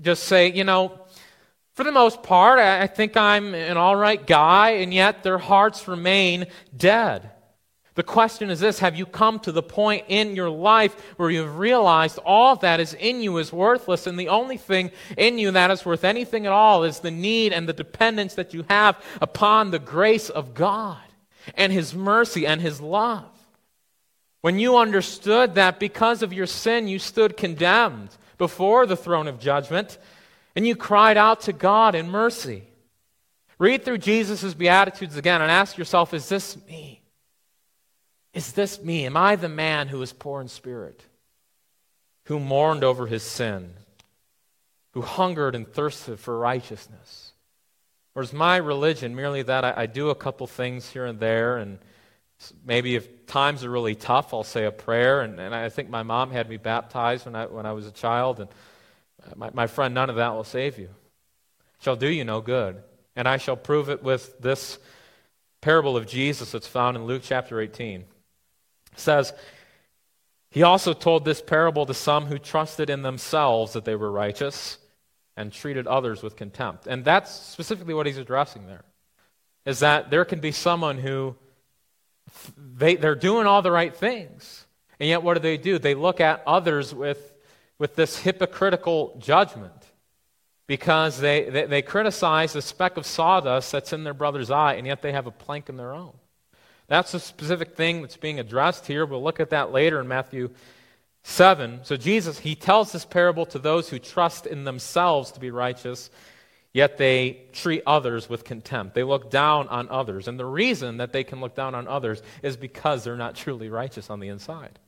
[0.01, 1.01] just say, you know,
[1.75, 5.87] for the most part, I think I'm an all right guy, and yet their hearts
[5.87, 7.31] remain dead.
[7.99, 11.59] The question is this Have you come to the point in your life where you've
[11.59, 15.73] realized all that is in you is worthless, and the only thing in you that
[15.73, 19.73] is worth anything at all is the need and the dependence that you have upon
[19.73, 21.03] the grace of God
[21.57, 23.27] and His mercy and His love?
[24.43, 29.41] When you understood that because of your sin you stood condemned before the throne of
[29.41, 29.99] judgment,
[30.55, 32.63] and you cried out to God in mercy.
[33.59, 36.98] Read through Jesus' Beatitudes again and ask yourself, is this me?
[38.35, 39.07] Is this me?
[39.07, 41.03] Am I the man who is poor in spirit,
[42.25, 43.73] who mourned over his sin,
[44.93, 47.33] who hungered and thirsted for righteousness?
[48.15, 51.57] Or is my religion merely that I, I do a couple things here and there,
[51.57, 51.79] and
[52.65, 55.23] maybe if times are really tough, I'll say a prayer?
[55.23, 57.93] And, and I think my mom had me baptized when I, when I was a
[57.93, 58.49] child, and
[59.25, 60.91] uh, my, my friend, none of that will save you.
[61.81, 62.83] shall do you no good.
[63.17, 64.79] And I shall prove it with this
[65.61, 68.05] parable of Jesus that's found in Luke chapter 18.
[68.99, 69.33] Says,
[70.51, 74.79] He also told this parable to some who trusted in themselves that they were righteous
[75.37, 76.87] and treated others with contempt.
[76.87, 78.85] And that's specifically what he's addressing there.
[79.65, 81.37] Is that there can be someone who
[82.57, 84.67] they, they're doing all the right things.
[85.01, 85.79] And yet, what do they do?
[85.79, 87.35] They look at others with,
[87.79, 89.73] with this hypocritical judgment
[90.67, 94.87] because they, they, they criticize the speck of sawdust that's in their brother's eye, and
[94.87, 96.13] yet they have a plank in their own.
[96.89, 99.05] That's a specific thing that's being addressed here.
[99.07, 100.51] We'll look at that later in Matthew
[101.23, 101.81] 7.
[101.83, 106.11] So, Jesus, he tells this parable to those who trust in themselves to be righteous,
[106.73, 108.95] yet they treat others with contempt.
[108.95, 110.29] They look down on others.
[110.29, 113.69] And the reason that they can look down on others is because they're not truly
[113.69, 114.79] righteous on the inside.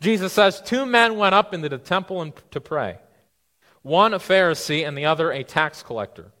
[0.00, 2.98] Jesus says, Two men went up into the temple to pray
[3.82, 6.32] one a Pharisee and the other a tax collector.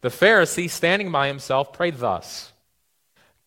[0.00, 2.52] The Pharisee, standing by himself, prayed thus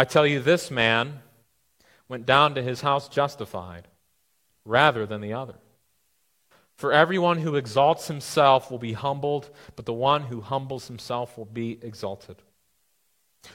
[0.00, 1.20] I tell you, this man
[2.08, 3.86] went down to his house justified
[4.64, 5.56] rather than the other.
[6.74, 11.44] For everyone who exalts himself will be humbled, but the one who humbles himself will
[11.44, 12.36] be exalted.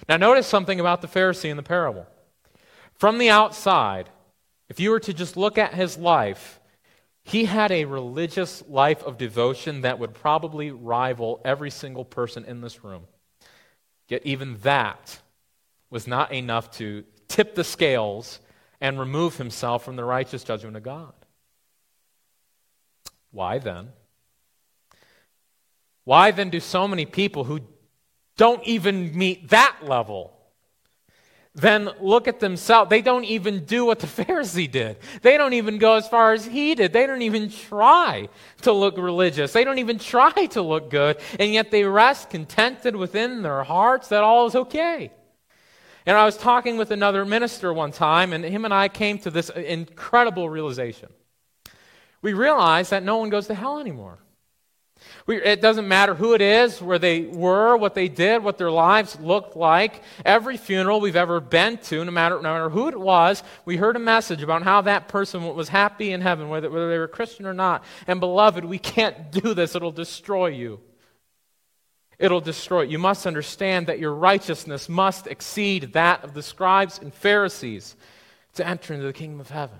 [0.07, 2.05] Now, notice something about the Pharisee in the parable.
[2.93, 4.11] From the outside,
[4.69, 6.59] if you were to just look at his life,
[7.23, 12.61] he had a religious life of devotion that would probably rival every single person in
[12.61, 13.07] this room.
[14.07, 15.21] Yet, even that
[15.95, 18.41] was not enough to tip the scales
[18.81, 21.13] and remove himself from the righteous judgment of God.
[23.31, 23.93] Why then?
[26.03, 27.61] Why then do so many people who
[28.35, 30.35] don't even meet that level
[31.55, 32.89] then look at themselves.
[32.89, 34.97] They don't even do what the Pharisee did.
[35.21, 36.91] They don't even go as far as he did.
[36.91, 38.27] They don't even try
[38.63, 39.53] to look religious.
[39.53, 41.17] They don't even try to look good.
[41.39, 45.13] And yet they rest contented within their hearts that all is okay.
[46.05, 49.31] And I was talking with another minister one time, and him and I came to
[49.31, 51.09] this incredible realization.
[52.21, 54.19] We realized that no one goes to hell anymore.
[55.27, 58.71] We, it doesn't matter who it is, where they were, what they did, what their
[58.71, 60.03] lives looked like.
[60.23, 63.95] Every funeral we've ever been to, no matter, no matter who it was, we heard
[63.95, 67.45] a message about how that person was happy in heaven, whether, whether they were Christian
[67.45, 67.83] or not.
[68.07, 70.79] And beloved, we can't do this, it'll destroy you.
[72.17, 72.91] It'll destroy you.
[72.91, 77.95] You must understand that your righteousness must exceed that of the scribes and Pharisees
[78.55, 79.79] to enter into the kingdom of heaven.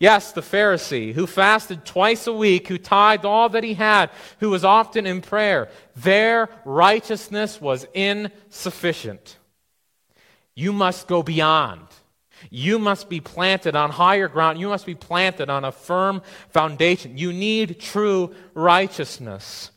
[0.00, 4.50] Yes, the Pharisee who fasted twice a week, who tithed all that he had, who
[4.50, 9.38] was often in prayer, their righteousness was insufficient.
[10.54, 11.86] You must go beyond.
[12.50, 14.60] You must be planted on higher ground.
[14.60, 17.18] You must be planted on a firm foundation.
[17.18, 19.72] You need true righteousness.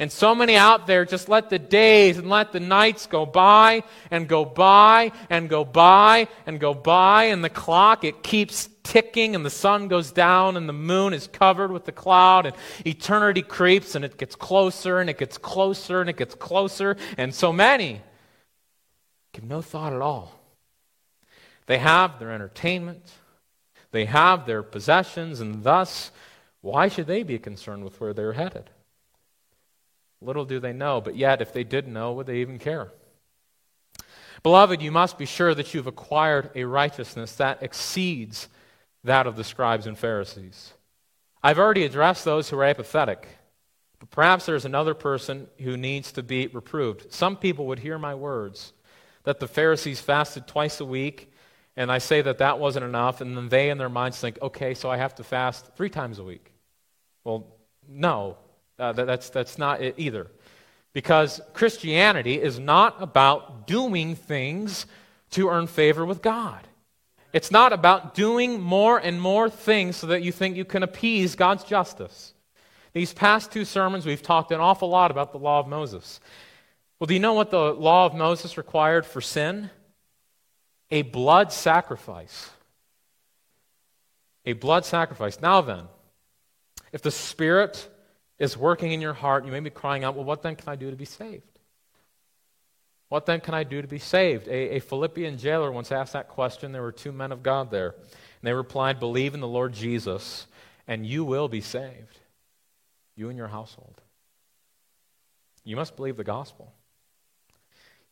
[0.00, 3.84] And so many out there just let the days and let the nights go by
[4.10, 9.34] and go by and go by and go by, and the clock, it keeps ticking,
[9.34, 12.54] and the sun goes down, and the moon is covered with the cloud, and
[12.84, 17.34] eternity creeps, and it gets closer, and it gets closer, and it gets closer, and
[17.34, 18.02] so many
[19.32, 20.38] give no thought at all.
[21.66, 23.10] They have their entertainment,
[23.90, 26.10] they have their possessions, and thus,
[26.60, 28.70] why should they be concerned with where they're headed?
[30.24, 32.90] Little do they know, but yet, if they did know, would they even care?
[34.42, 38.48] Beloved, you must be sure that you've acquired a righteousness that exceeds
[39.02, 40.72] that of the scribes and Pharisees.
[41.42, 43.28] I've already addressed those who are apathetic,
[43.98, 47.12] but perhaps there's another person who needs to be reproved.
[47.12, 48.72] Some people would hear my words
[49.24, 51.32] that the Pharisees fasted twice a week,
[51.76, 54.74] and I say that that wasn't enough, and then they in their minds think, okay,
[54.74, 56.52] so I have to fast three times a week.
[57.24, 57.46] Well,
[57.88, 58.36] no,
[58.78, 60.28] uh, that, that's, that's not it either.
[60.92, 64.86] Because Christianity is not about doing things
[65.30, 66.66] to earn favor with God.
[67.32, 71.34] It's not about doing more and more things so that you think you can appease
[71.34, 72.32] God's justice.
[72.92, 76.20] These past two sermons, we've talked an awful lot about the law of Moses.
[76.98, 79.68] Well, do you know what the law of Moses required for sin?
[80.92, 82.50] A blood sacrifice.
[84.46, 85.40] A blood sacrifice.
[85.40, 85.88] Now then,
[86.92, 87.88] if the Spirit
[88.38, 89.44] is working in your heart.
[89.44, 91.54] You may be crying out, well, what then can I do to be saved?
[93.08, 94.48] What then can I do to be saved?
[94.48, 96.72] A, a, Philippian jailer once asked that question.
[96.72, 97.90] There were two men of God there.
[97.90, 100.46] And they replied, Believe in the Lord Jesus,
[100.88, 102.18] and you will be saved,
[103.14, 104.00] you and your household.
[105.64, 106.72] You must believe the gospel.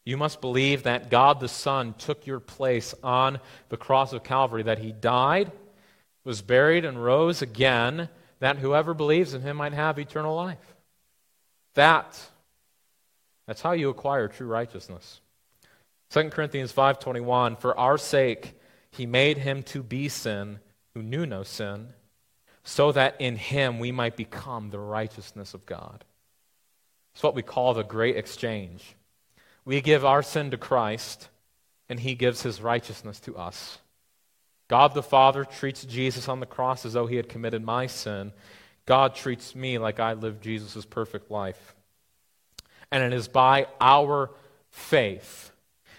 [0.04, 4.64] You must believe that God the Son took your place on the cross of Calvary,
[4.64, 5.52] that he died,
[6.24, 8.08] was buried, and rose again,
[8.42, 10.74] that whoever believes in him might have eternal life.
[11.74, 12.18] That
[13.46, 15.20] that's how you acquire true righteousness.
[16.10, 18.58] 2 Corinthians 5:21 For our sake
[18.90, 20.58] he made him to be sin
[20.92, 21.94] who knew no sin
[22.64, 26.04] so that in him we might become the righteousness of God.
[27.14, 28.96] It's what we call the great exchange.
[29.64, 31.28] We give our sin to Christ
[31.88, 33.78] and he gives his righteousness to us.
[34.72, 38.32] God the Father treats Jesus on the cross as though he had committed my sin.
[38.86, 41.74] God treats me like I lived Jesus' perfect life
[42.90, 44.30] and it is by our
[44.70, 45.52] faith.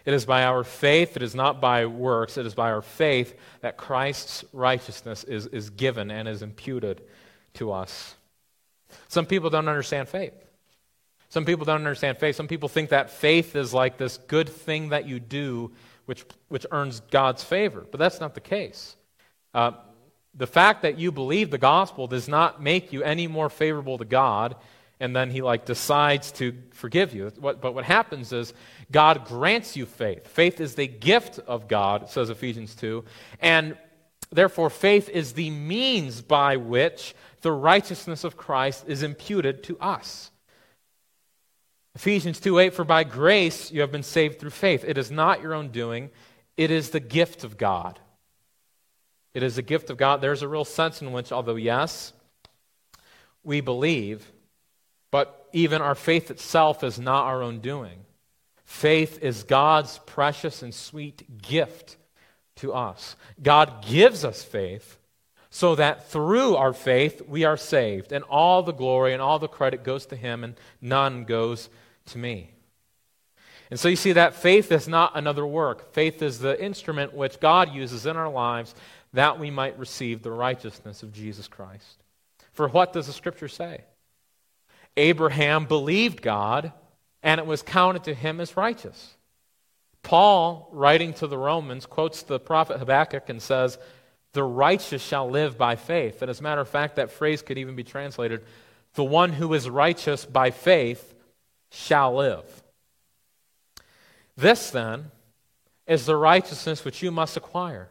[0.06, 3.38] It is by our faith, it is not by works, it is by our faith
[3.62, 7.04] that Christ's righteousness is, is given and is imputed
[7.54, 8.16] to us.
[9.08, 10.34] Some people don't understand faith.
[11.30, 12.36] Some people don't understand faith.
[12.36, 15.74] Some people think that faith is like this good thing that you do
[16.06, 17.86] which, which earns God's favor.
[17.90, 18.96] But that's not the case.
[19.54, 19.72] Uh,
[20.34, 24.06] the fact that you believe the gospel does not make you any more favorable to
[24.06, 24.56] God
[25.04, 27.30] and then he like decides to forgive you.
[27.38, 28.54] But what happens is
[28.90, 30.28] God grants you faith.
[30.28, 33.04] Faith is the gift of God, says Ephesians 2.
[33.42, 33.78] And
[34.32, 40.32] therefore, faith is the means by which the righteousness of Christ is imputed to us.
[41.96, 44.84] Ephesians 2 8, for by grace you have been saved through faith.
[44.86, 46.10] It is not your own doing,
[46.58, 48.00] it is the gift of God.
[49.34, 50.22] It is a gift of God.
[50.22, 52.14] There's a real sense in which, although, yes,
[53.44, 54.32] we believe,
[55.10, 58.06] but even our faith itself is not our own doing.
[58.64, 61.98] Faith is God's precious and sweet gift
[62.58, 63.16] to us.
[63.42, 64.98] God gives us faith
[65.50, 69.48] so that through our faith we are saved, and all the glory and all the
[69.48, 71.70] credit goes to Him, and none goes
[72.08, 72.52] to me.
[73.72, 75.94] And so you see that faith is not another work.
[75.94, 78.76] Faith is the instrument which God uses in our lives
[79.14, 82.04] that we might receive the righteousness of Jesus Christ.
[82.52, 83.82] For what does the Scripture say?
[84.96, 86.72] Abraham believed God,
[87.24, 89.16] and it was counted to him as righteous.
[90.04, 93.80] Paul, writing to the Romans, quotes the prophet Habakkuk and says,
[94.34, 96.22] The righteous shall live by faith.
[96.22, 98.44] And as a matter of fact, that phrase could even be translated,
[98.96, 101.13] The one who is righteous by faith
[101.74, 102.64] shall live.
[104.38, 105.12] This, then,
[105.88, 107.90] is the righteousness which you must acquire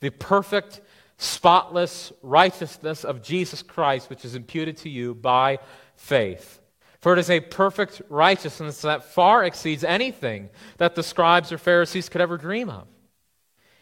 [0.00, 0.80] the perfect,
[1.16, 5.58] spotless righteousness of Jesus Christ, which is imputed to you by
[5.96, 6.60] faith.
[7.00, 12.08] For it is a perfect righteousness that far exceeds anything that the scribes or Pharisees
[12.08, 12.86] could ever dream of.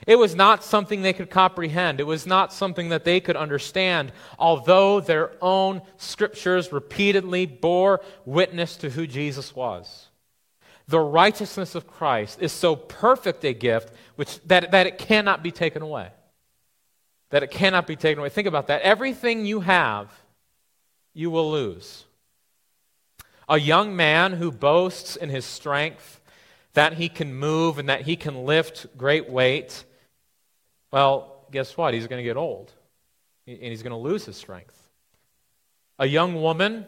[0.06, 2.00] It was not something they could comprehend.
[2.00, 8.76] It was not something that they could understand, although their own scriptures repeatedly bore witness
[8.78, 10.09] to who Jesus was.
[10.88, 15.50] The righteousness of Christ is so perfect a gift which, that, that it cannot be
[15.50, 16.11] taken away.
[17.30, 18.28] That it cannot be taken away.
[18.28, 18.82] Think about that.
[18.82, 20.12] Everything you have,
[21.12, 22.04] you will lose.
[23.48, 26.15] A young man who boasts in his strength
[26.77, 29.83] that he can move and that he can lift great weight,
[30.93, 31.95] well, guess what?
[31.95, 32.71] He's going to get old
[33.47, 34.79] and he's going to lose his strength.
[35.99, 36.85] A young woman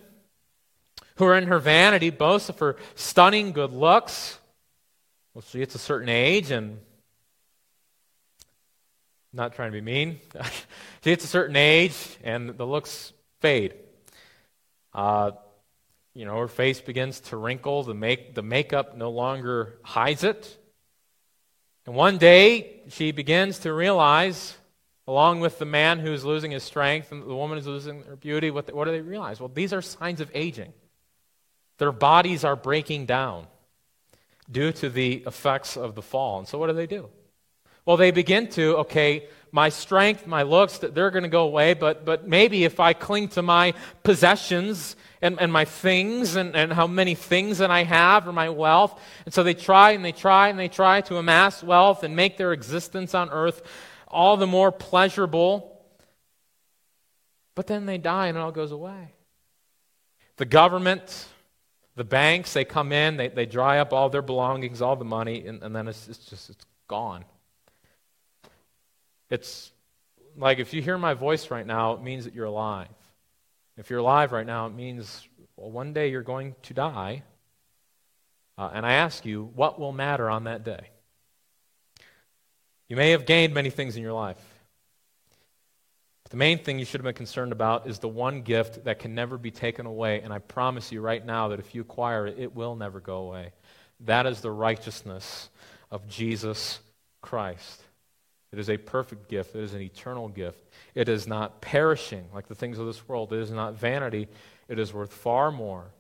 [1.17, 4.39] who, in her vanity, boasts of her stunning good looks.
[5.33, 6.81] Well, she gets a certain age and
[9.33, 10.21] not trying to be mean.
[11.03, 13.73] she gets a certain age and the looks fade.
[14.93, 15.31] Uh,
[16.19, 17.85] you know, her face begins to wrinkle.
[17.85, 20.59] The, make, the makeup no longer hides it.
[21.87, 24.57] And one day, she begins to realize,
[25.07, 28.51] along with the man who's losing his strength and the woman who's losing her beauty,
[28.51, 29.39] what, the, what do they realize?
[29.39, 30.73] Well, these are signs of aging.
[31.79, 33.47] Their bodies are breaking down
[34.51, 36.41] due to the effects of the fall.
[36.41, 37.11] And so, what do they do?
[37.87, 41.75] Well, they begin to, okay, my strength, my looks, that they're going to go away,
[41.75, 46.73] but, but maybe if I cling to my possessions and, and my things and, and
[46.73, 49.01] how many things that I have or my wealth.
[49.25, 52.37] And so they try and they try and they try to amass wealth and make
[52.37, 53.63] their existence on earth
[54.07, 55.81] all the more pleasurable.
[57.55, 59.15] But then they die and it all goes away.
[60.37, 61.27] The government,
[61.97, 65.45] the banks, they come in, they, they dry up all their belongings, all the money,
[65.47, 67.25] and, and then it's, it's just it's gone.
[69.31, 69.73] It's
[70.37, 72.89] like if you hear my voice right now, it means that you're alive.
[73.77, 75.27] If you're alive right now, it means,
[75.57, 77.23] well, one day you're going to die.
[78.57, 80.89] Uh, and I ask you, what will matter on that day?
[82.89, 84.43] You may have gained many things in your life.
[86.25, 88.99] But the main thing you should have been concerned about is the one gift that
[88.99, 90.23] can never be taken away.
[90.23, 93.19] And I promise you right now that if you acquire it, it will never go
[93.19, 93.53] away.
[94.01, 95.51] That is the righteousness
[95.91, 96.81] of Jesus
[97.21, 97.83] Christ.
[98.53, 99.55] It is a perfect gift.
[99.55, 100.65] It is an eternal gift.
[100.95, 103.33] It is not perishing like the things of this world.
[103.33, 104.29] It is not vanity.
[104.69, 105.91] It is worth far more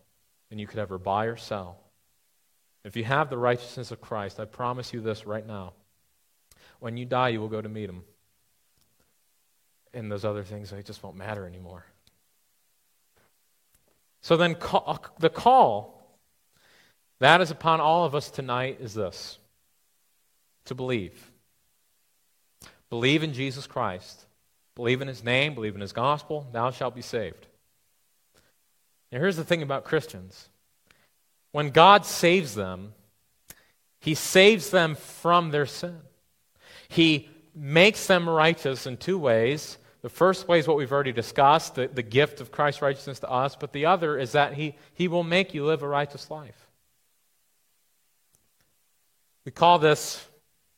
[0.48, 1.78] than you could ever buy or sell.
[2.84, 5.74] If you have the righteousness of Christ, I promise you this right now.
[6.80, 8.02] When you die, you will go to meet him.
[9.92, 11.84] And those other things, they just won't matter anymore.
[14.22, 15.98] So then, call, uh, the call
[17.20, 19.38] that is upon all of us tonight is this
[20.66, 21.30] to believe.
[22.90, 24.26] Believe in Jesus Christ.
[24.74, 27.46] Believe in his name, believe in his gospel, thou shalt be saved.
[29.10, 30.48] Now, here's the thing about Christians
[31.50, 32.94] when God saves them,
[33.98, 35.98] he saves them from their sin.
[36.88, 39.78] He makes them righteous in two ways.
[40.02, 43.30] The first way is what we've already discussed, the, the gift of Christ's righteousness to
[43.30, 46.68] us, but the other is that he, he will make you live a righteous life.
[49.44, 50.27] We call this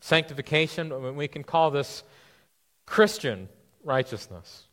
[0.01, 2.03] sanctification, we can call this
[2.87, 3.49] Christian
[3.85, 4.67] righteousness.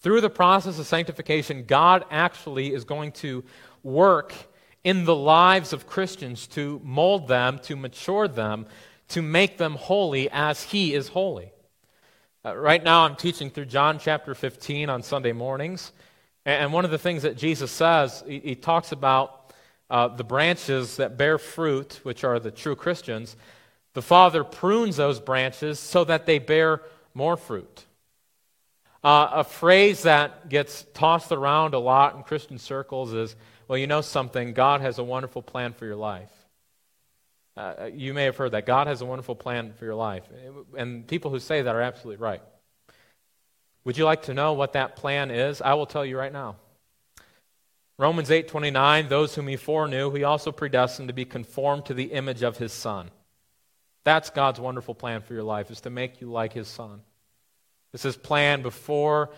[0.00, 3.42] Through the process of sanctification, God actually is going to
[3.82, 4.34] work
[4.82, 8.66] in the lives of Christians to mold them, to mature them,
[9.08, 11.52] to make them holy as He is holy.
[12.44, 15.92] Uh, right now, I'm teaching through John chapter 15 on Sunday mornings.
[16.44, 19.43] And one of the things that Jesus says, he, he talks about
[19.90, 23.36] uh, the branches that bear fruit, which are the true Christians,
[23.92, 26.82] the Father prunes those branches so that they bear
[27.14, 27.84] more fruit.
[29.02, 33.36] Uh, a phrase that gets tossed around a lot in Christian circles is,
[33.68, 36.30] well, you know something, God has a wonderful plan for your life.
[37.56, 38.66] Uh, you may have heard that.
[38.66, 40.24] God has a wonderful plan for your life.
[40.76, 42.42] And people who say that are absolutely right.
[43.84, 45.60] Would you like to know what that plan is?
[45.60, 46.56] I will tell you right now.
[47.96, 52.42] Romans 8:29, those whom he foreknew, he also predestined to be conformed to the image
[52.42, 53.10] of his son.
[54.02, 57.02] That's God's wonderful plan for your life is to make you like his son.
[57.92, 59.30] This is planned before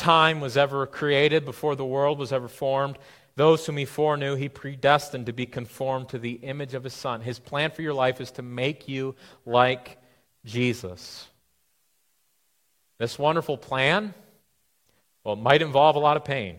[0.00, 2.98] time was ever created, before the world was ever formed.
[3.36, 7.20] Those whom he foreknew, he predestined to be conformed to the image of his son.
[7.20, 9.98] His plan for your life is to make you like
[10.44, 11.28] Jesus.
[12.98, 14.14] This wonderful plan,
[15.22, 16.58] well, it might involve a lot of pain.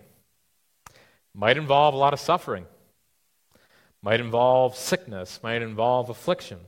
[1.34, 2.66] Might involve a lot of suffering.
[4.02, 5.40] Might involve sickness.
[5.42, 6.60] Might involve affliction.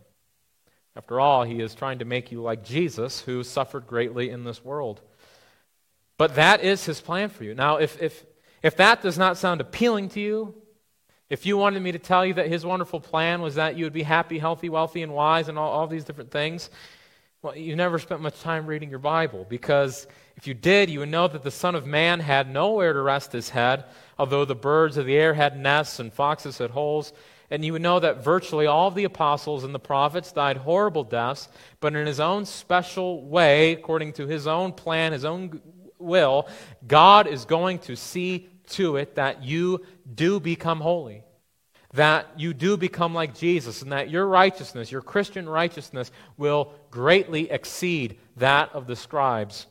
[0.96, 4.64] After all, he is trying to make you like Jesus, who suffered greatly in this
[4.64, 5.02] world.
[6.18, 7.56] But that is his plan for you.
[7.56, 8.24] Now, if, if,
[8.62, 10.54] if that does not sound appealing to you,
[11.30, 13.94] if you wanted me to tell you that his wonderful plan was that you would
[13.94, 16.70] be happy, healthy, wealthy, and wise, and all, all these different things,
[17.42, 20.06] well, you never spent much time reading your Bible because
[20.36, 23.32] if you did, you would know that the Son of Man had nowhere to rest
[23.32, 23.86] his head,
[24.18, 27.14] although the birds of the air had nests and foxes had holes.
[27.52, 31.04] And you would know that virtually all of the apostles and the prophets died horrible
[31.04, 35.62] deaths, but in his own special way, according to his own plan, his own
[36.00, 36.48] will,
[36.88, 41.24] God is going to see to it that you do become holy.
[41.94, 47.52] That you do become like Jesus, and that your righteousness, your Christian righteousness, will greatly
[47.52, 49.68] exceed that of the scribes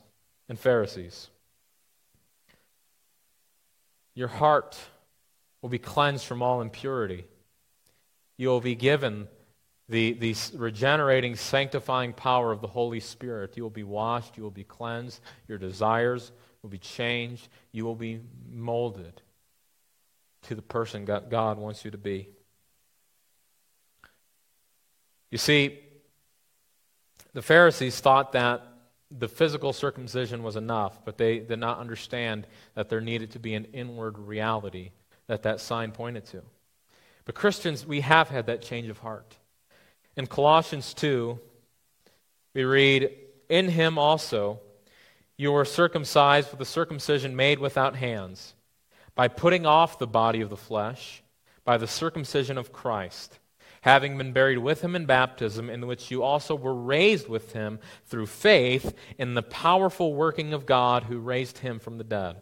[0.53, 1.29] and Pharisees.
[4.13, 4.79] Your heart
[5.63, 7.25] will be cleansed from all impurity.
[8.37, 9.27] You will be given
[9.89, 13.57] the, the regenerating, sanctifying power of the Holy Spirit.
[13.57, 16.31] You will be washed, you will be cleansed, your desires
[16.61, 18.19] will be changed, you will be
[18.51, 19.23] molded
[20.43, 22.29] to the person God wants you to be.
[25.31, 25.79] You see,
[27.33, 28.67] the Pharisees thought that
[29.17, 33.53] the physical circumcision was enough, but they did not understand that there needed to be
[33.53, 34.91] an inward reality
[35.27, 36.41] that that sign pointed to.
[37.25, 39.37] But Christians, we have had that change of heart.
[40.17, 41.39] In Colossians 2,
[42.53, 43.09] we read,
[43.49, 44.59] In him also
[45.37, 48.53] you were circumcised with a circumcision made without hands,
[49.15, 51.23] by putting off the body of the flesh,
[51.65, 53.39] by the circumcision of Christ,
[53.83, 57.79] having been buried with him in baptism, in which you also were raised with him
[58.05, 62.41] through faith in the powerful working of God who raised him from the dead.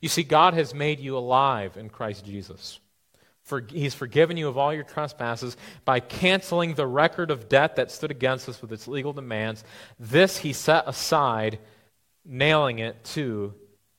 [0.00, 2.78] You see, God has made you alive in Christ Jesus.
[3.42, 7.90] For, he's forgiven you of all your trespasses by canceling the record of debt that
[7.90, 9.64] stood against us with its legal demands.
[9.98, 11.58] This he set aside,
[12.24, 13.52] nailing it to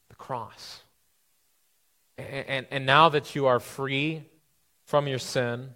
[0.08, 0.82] the cross.
[2.18, 4.24] And, and, and now that you are free
[4.86, 5.72] from your sin,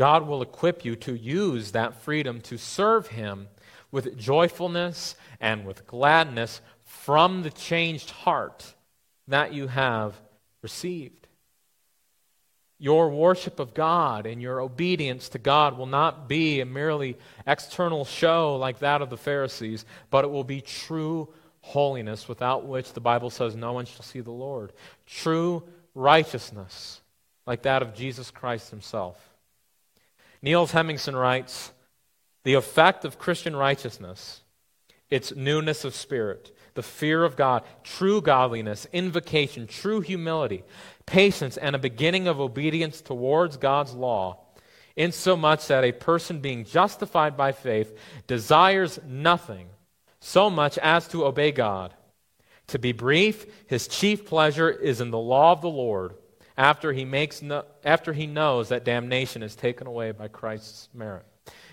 [0.00, 3.48] God will equip you to use that freedom to serve Him
[3.92, 8.74] with joyfulness and with gladness from the changed heart
[9.28, 10.18] that you have
[10.62, 11.26] received.
[12.78, 18.06] Your worship of God and your obedience to God will not be a merely external
[18.06, 21.28] show like that of the Pharisees, but it will be true
[21.60, 24.72] holiness without which the Bible says no one shall see the Lord.
[25.04, 25.62] True
[25.94, 27.02] righteousness
[27.46, 29.29] like that of Jesus Christ himself.
[30.42, 31.72] Niels Hemmingsen writes
[32.44, 34.42] The effect of Christian righteousness,
[35.08, 40.62] its newness of spirit, the fear of God, true godliness, invocation, true humility,
[41.04, 44.44] patience, and a beginning of obedience towards God's law,
[44.96, 49.68] insomuch that a person being justified by faith desires nothing
[50.20, 51.94] so much as to obey God.
[52.68, 56.14] To be brief, his chief pleasure is in the law of the Lord
[56.56, 61.24] after he, makes no, after he knows that damnation is taken away by Christ's merit.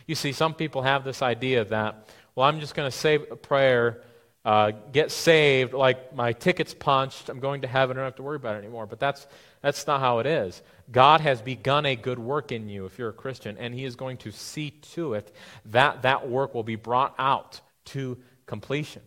[0.05, 3.35] You see, some people have this idea that, well, I'm just going to say a
[3.35, 4.01] prayer
[4.45, 8.23] uh, get saved, like my ticket's punched, I'm going to heaven, I don't have to
[8.23, 8.85] worry about it anymore.
[8.85, 9.27] But that's,
[9.61, 10.61] that's not how it is.
[10.89, 13.97] God has begun a good work in you if you're a Christian, and He is
[13.97, 19.01] going to see to it that that work will be brought out to completion.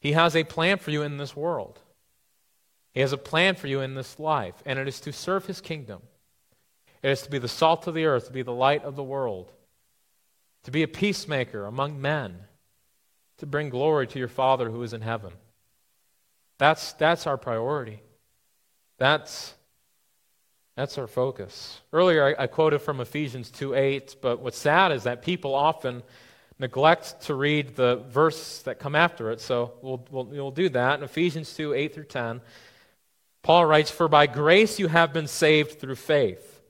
[0.00, 1.78] He has a plan for you in this world.
[2.94, 5.60] He has a plan for you in this life, and it is to serve His
[5.60, 6.00] kingdom.
[7.02, 9.02] It is to be the salt of the earth, to be the light of the
[9.02, 9.52] world,
[10.62, 12.38] to be a peacemaker among men
[13.38, 15.32] to bring glory to your Father who is in heaven.
[16.58, 18.00] That's, that's our priority.
[18.98, 19.54] That's,
[20.76, 21.80] that's our focus.
[21.92, 26.02] Earlier, I, I quoted from Ephesians 2 8, but what's sad is that people often
[26.60, 30.98] neglect to read the verse that come after it, so we'll, we'll, we'll do that.
[30.98, 32.40] In Ephesians 2 8 through 10,
[33.44, 36.62] Paul writes, For by grace you have been saved through faith.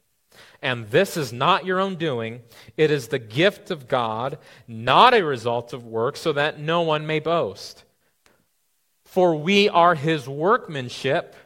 [0.60, 2.42] And this is not your own doing.
[2.76, 7.06] It is the gift of God, not a result of work, so that no one
[7.06, 7.84] may boast.
[9.04, 11.36] For we are his workmanship,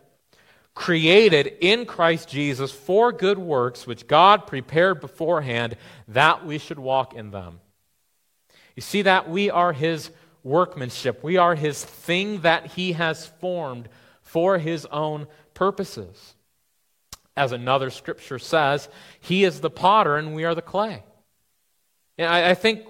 [0.75, 5.77] created in Christ Jesus for good works, which God prepared beforehand
[6.07, 7.61] that we should walk in them.
[8.77, 9.29] You see that?
[9.29, 10.11] We are his
[10.43, 11.23] workmanship.
[11.23, 13.91] We are his thing that he has formed
[14.29, 16.35] for his own purposes
[17.35, 18.89] as another scripture says,
[19.21, 21.03] he is the potter and we are the clay.
[22.19, 22.85] And I, I, think,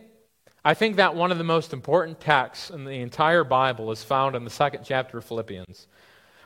[0.64, 4.34] I think that one of the most important texts in the entire Bible is found
[4.34, 5.86] in the second chapter of Philippians,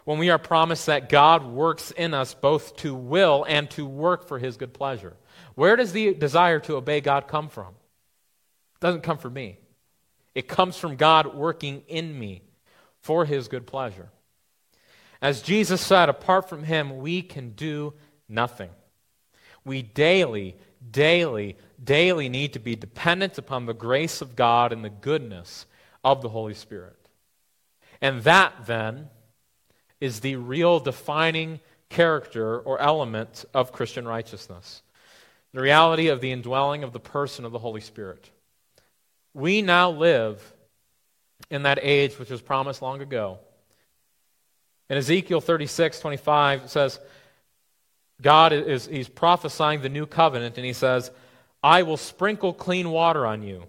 [0.05, 4.27] when we are promised that God works in us both to will and to work
[4.27, 5.17] for his good pleasure.
[5.55, 7.69] Where does the desire to obey God come from?
[7.69, 9.59] It doesn't come from me.
[10.35, 12.43] It comes from God working in me
[13.01, 14.11] for his good pleasure.
[15.23, 17.95] As Jesus said, apart from him, we can do
[18.29, 18.71] nothing.
[19.65, 20.57] We daily,
[20.91, 25.67] daily, daily need to be dependent upon the grace of God and the goodness
[26.03, 26.97] of the Holy Spirit.
[28.01, 29.11] And that, then,
[30.01, 34.83] is the real defining character or element of Christian righteousness
[35.55, 38.31] the reality of the indwelling of the person of the Holy Spirit.
[39.35, 40.55] We now live
[41.51, 43.39] in that age which was promised long ago
[44.93, 47.01] in Ezekiel 36, 25, it says,
[48.21, 51.11] God is he's prophesying the new covenant, and he says,
[51.63, 53.65] I will sprinkle clean water on you,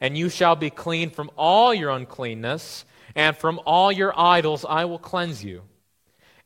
[0.00, 2.84] and you shall be clean from all your uncleanness,
[3.14, 5.62] and from all your idols I will cleanse you.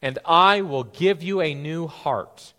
[0.02, 2.52] And I will give you a new heart,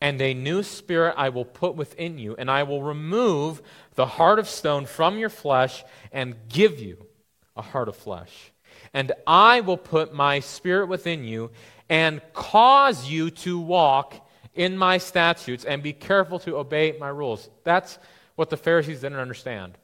[0.00, 3.62] and a new spirit I will put within you, and I will remove
[3.94, 7.06] the heart of stone from your flesh and give you
[7.54, 8.50] a heart of flesh
[8.92, 11.50] and I will put my spirit within you
[11.88, 17.48] and cause you to walk in my statutes and be careful to obey my rules.
[17.64, 17.98] That's
[18.36, 19.78] what the Pharisees didn't understand.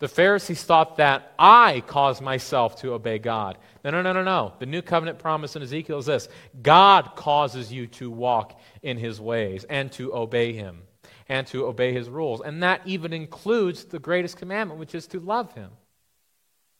[0.00, 3.58] The Pharisees thought that I cause myself to obey God.
[3.84, 4.54] No, no, no, no, no.
[4.58, 6.28] The new covenant promise in Ezekiel is this
[6.62, 10.82] God causes you to walk in his ways and to obey him
[11.28, 12.40] and to obey his rules.
[12.40, 15.70] And that even includes the greatest commandment, which is to love him.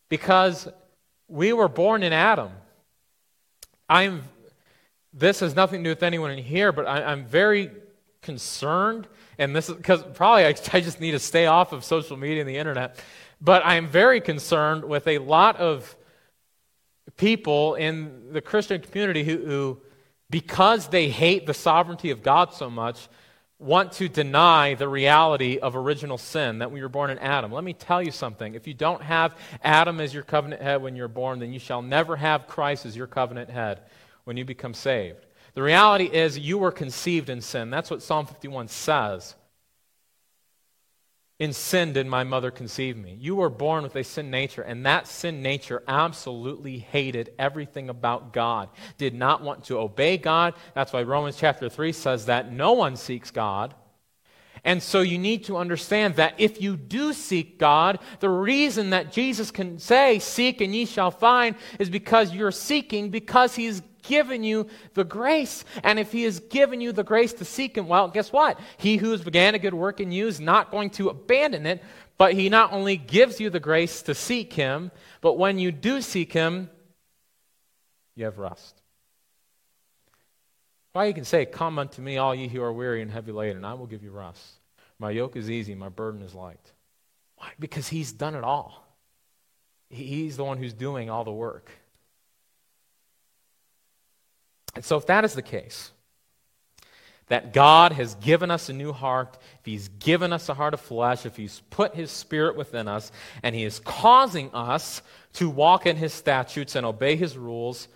[0.09, 0.67] Because
[1.31, 2.51] we were born in Adam.
[3.89, 4.25] I'm,
[5.13, 7.71] this has nothing to do with anyone in here, but I, am very
[8.21, 9.07] concerned,
[9.39, 12.41] and this is because probably I, I just need to stay off of social media
[12.41, 13.03] and the internet,
[13.41, 15.97] but I'm very concerned with a lot of
[17.17, 19.81] people in the Christian community who, who
[20.31, 23.09] because they hate the sovereignty of God so much,
[23.61, 27.53] want to deny the reality of original sin, that we were born in Adam.
[27.53, 28.55] Let me tell you something.
[28.55, 31.83] If you don't have Adam as your covenant head when you're born, then you shall
[31.83, 33.83] never have Christ as your covenant head
[34.25, 35.27] when you become saved.
[35.55, 37.71] The reality is you were conceived in sin.
[37.71, 39.35] That's what Psalm 51 says.
[41.41, 43.17] In sin did my mother conceive me.
[43.19, 48.35] You were born with a sin nature, and that sin nature absolutely hated everything about
[48.35, 48.69] God,
[48.99, 50.53] did not want to obey God.
[50.75, 53.75] That's why Romans chapter 3 says that no one seeks God.
[54.65, 59.11] And so you need to understand that if you do seek God, the reason that
[59.11, 64.45] Jesus can say, Seek and ye shall find, is because you're seeking because He's given
[64.45, 65.65] you the grace.
[65.83, 68.59] And if He has given you the grace to seek Him, well, guess what?
[68.79, 71.83] He who has began a good work in you is not going to abandon it,
[72.19, 74.91] but He not only gives you the grace to seek Him,
[75.21, 76.71] but when you do seek Him,
[78.15, 78.81] you have rest.
[80.93, 83.59] Why you can say, Come unto me, all ye who are weary and heavy laden,
[83.59, 84.45] and I will give you rest.
[84.99, 86.73] My yoke is easy, my burden is light.
[87.37, 87.53] Why?
[87.59, 88.87] Because He's done it all.
[89.89, 91.71] He's the one who's doing all the work.
[94.75, 95.91] And so, if that is the case,
[97.29, 100.81] that God has given us a new heart, if He's given us a heart of
[100.81, 103.13] flesh, if He's put His Spirit within us,
[103.43, 105.01] and He is causing us
[105.35, 107.89] to walk in His statutes and obey His rules,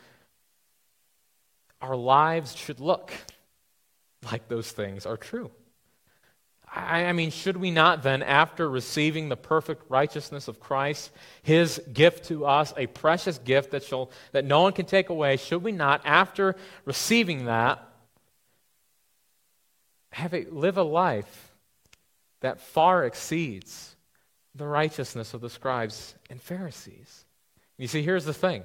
[1.81, 3.13] our lives should look
[4.31, 5.51] like those things are true.
[6.77, 11.13] I, mean, should we not then, after receiving the perfect righteousness of Christ,
[11.43, 15.37] his gift to us, a precious gift that, shall, that no one can take away,
[15.37, 17.87] should we not, after receiving that,
[20.11, 21.53] have a, live a life
[22.41, 23.95] that far exceeds
[24.57, 27.25] the righteousness of the scribes and Pharisees?
[27.79, 28.65] You see, here's the thing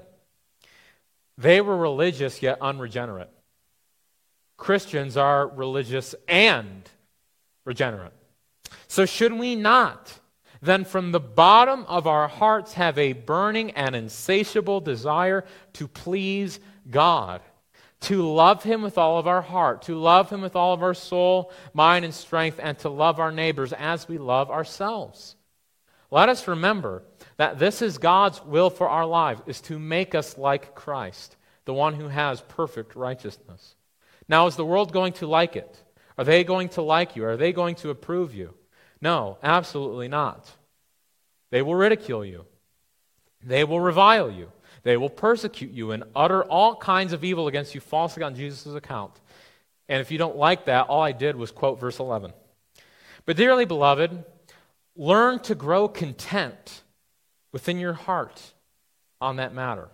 [1.38, 3.30] they were religious yet unregenerate.
[4.58, 6.90] Christians are religious and
[7.70, 8.14] regenerate.
[8.88, 10.20] So, should we not
[10.62, 16.60] then from the bottom of our hearts have a burning and insatiable desire to please
[16.90, 17.42] God?
[18.02, 20.96] To love Him with all of our heart, to love Him with all of our
[20.96, 25.36] soul, mind, and strength, and to love our neighbors as we love ourselves.
[26.10, 27.04] Let us remember
[27.38, 31.74] that this is God's will for our lives, is to make us like Christ, the
[31.74, 33.76] one who has perfect righteousness.
[34.28, 35.84] Now, is the world going to like it?
[36.20, 37.24] Are they going to like you?
[37.24, 38.54] Are they going to approve you?
[39.00, 40.52] No, absolutely not.
[41.50, 42.46] They will ridicule you.
[43.42, 44.52] They will revile you.
[44.84, 48.76] They will persecute you and utter all kinds of evil against you falsely on Jesus'
[48.76, 49.14] account.
[49.88, 52.34] And if you don't like that, all I did was quote verse 11.
[53.26, 54.22] But, dearly beloved,
[54.98, 56.82] learn to grow content
[57.54, 58.42] within your heart
[59.22, 59.88] on that matter.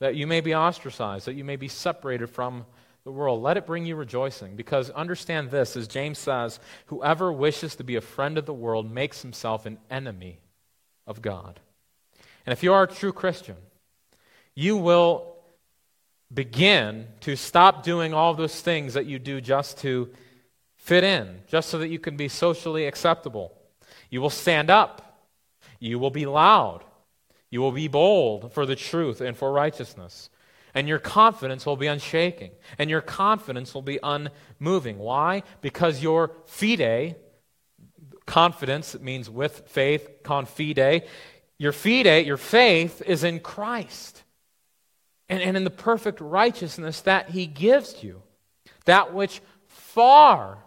[0.00, 2.66] That you may be ostracized, that you may be separated from
[3.04, 3.42] the world.
[3.42, 4.56] Let it bring you rejoicing.
[4.56, 8.90] Because understand this, as James says, whoever wishes to be a friend of the world
[8.90, 10.40] makes himself an enemy
[11.06, 11.60] of God.
[12.46, 13.56] And if you are a true Christian,
[14.54, 15.36] you will
[16.32, 20.10] begin to stop doing all those things that you do just to
[20.76, 23.52] fit in, just so that you can be socially acceptable.
[24.10, 25.22] You will stand up.
[25.78, 26.82] You will be loud.
[27.50, 30.30] You will be bold for the truth and for righteousness.
[30.74, 32.50] And your confidence will be unshaking.
[32.78, 34.98] And your confidence will be unmoving.
[34.98, 35.44] Why?
[35.60, 37.16] Because your fide,
[38.26, 41.04] confidence, means with faith, confide,
[41.58, 44.24] your fide, your faith, is in Christ.
[45.28, 48.22] And, and in the perfect righteousness that he gives you.
[48.84, 50.63] That which far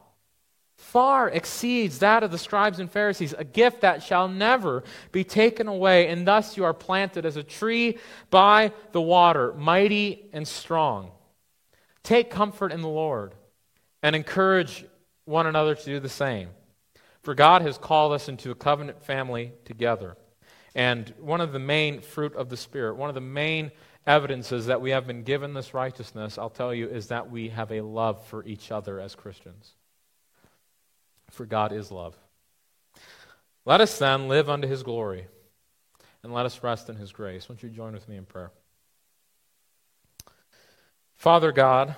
[0.87, 5.67] far exceeds that of the scribes and Pharisees, a gift that shall never be taken
[5.67, 6.07] away.
[6.07, 7.97] And thus you are planted as a tree
[8.29, 11.11] by the water, mighty and strong.
[12.03, 13.33] Take comfort in the Lord
[14.01, 14.85] and encourage
[15.25, 16.49] one another to do the same.
[17.21, 20.15] For God has called us into a covenant family together.
[20.73, 23.71] And one of the main fruit of the Spirit, one of the main
[24.05, 27.73] evidences that we have been given this righteousness, I'll tell you, is that we have
[27.73, 29.73] a love for each other as Christians
[31.31, 32.15] for God is love.
[33.65, 35.27] Let us then live unto his glory,
[36.23, 37.49] and let us rest in his grace.
[37.49, 38.51] Won't you join with me in prayer?
[41.17, 41.95] Father God,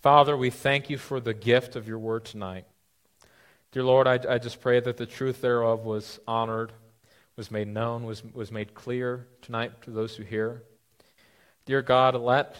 [0.00, 2.64] Father, we thank you for the gift of your word tonight.
[3.72, 6.72] Dear Lord, I, I just pray that the truth thereof was honored,
[7.36, 10.62] was made known, was, was made clear tonight to those who hear.
[11.66, 12.56] Dear God, let,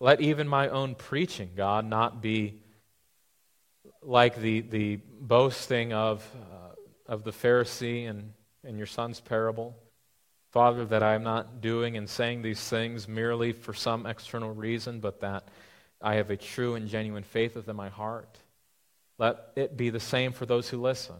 [0.00, 2.62] let even my own preaching, God, not be
[4.04, 8.32] like the, the boasting of, uh, of the Pharisee and
[8.62, 9.76] in your son's parable.
[10.50, 15.00] Father, that I am not doing and saying these things merely for some external reason,
[15.00, 15.48] but that
[16.00, 18.38] I have a true and genuine faith within my heart.
[19.18, 21.16] Let it be the same for those who listen,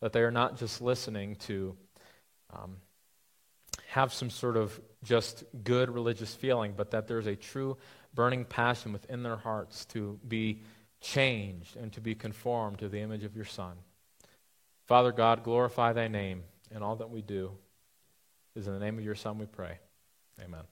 [0.00, 1.76] that they are not just listening to
[2.52, 2.76] um,
[3.88, 7.76] have some sort of just good religious feeling, but that there's a true
[8.12, 10.62] burning passion within their hearts to be
[11.04, 13.76] changed and to be conformed to the image of your Son.
[14.86, 16.42] Father God, glorify thy name
[16.74, 17.52] in all that we do.
[18.56, 19.78] It is in the name of your Son we pray.
[20.42, 20.64] Amen.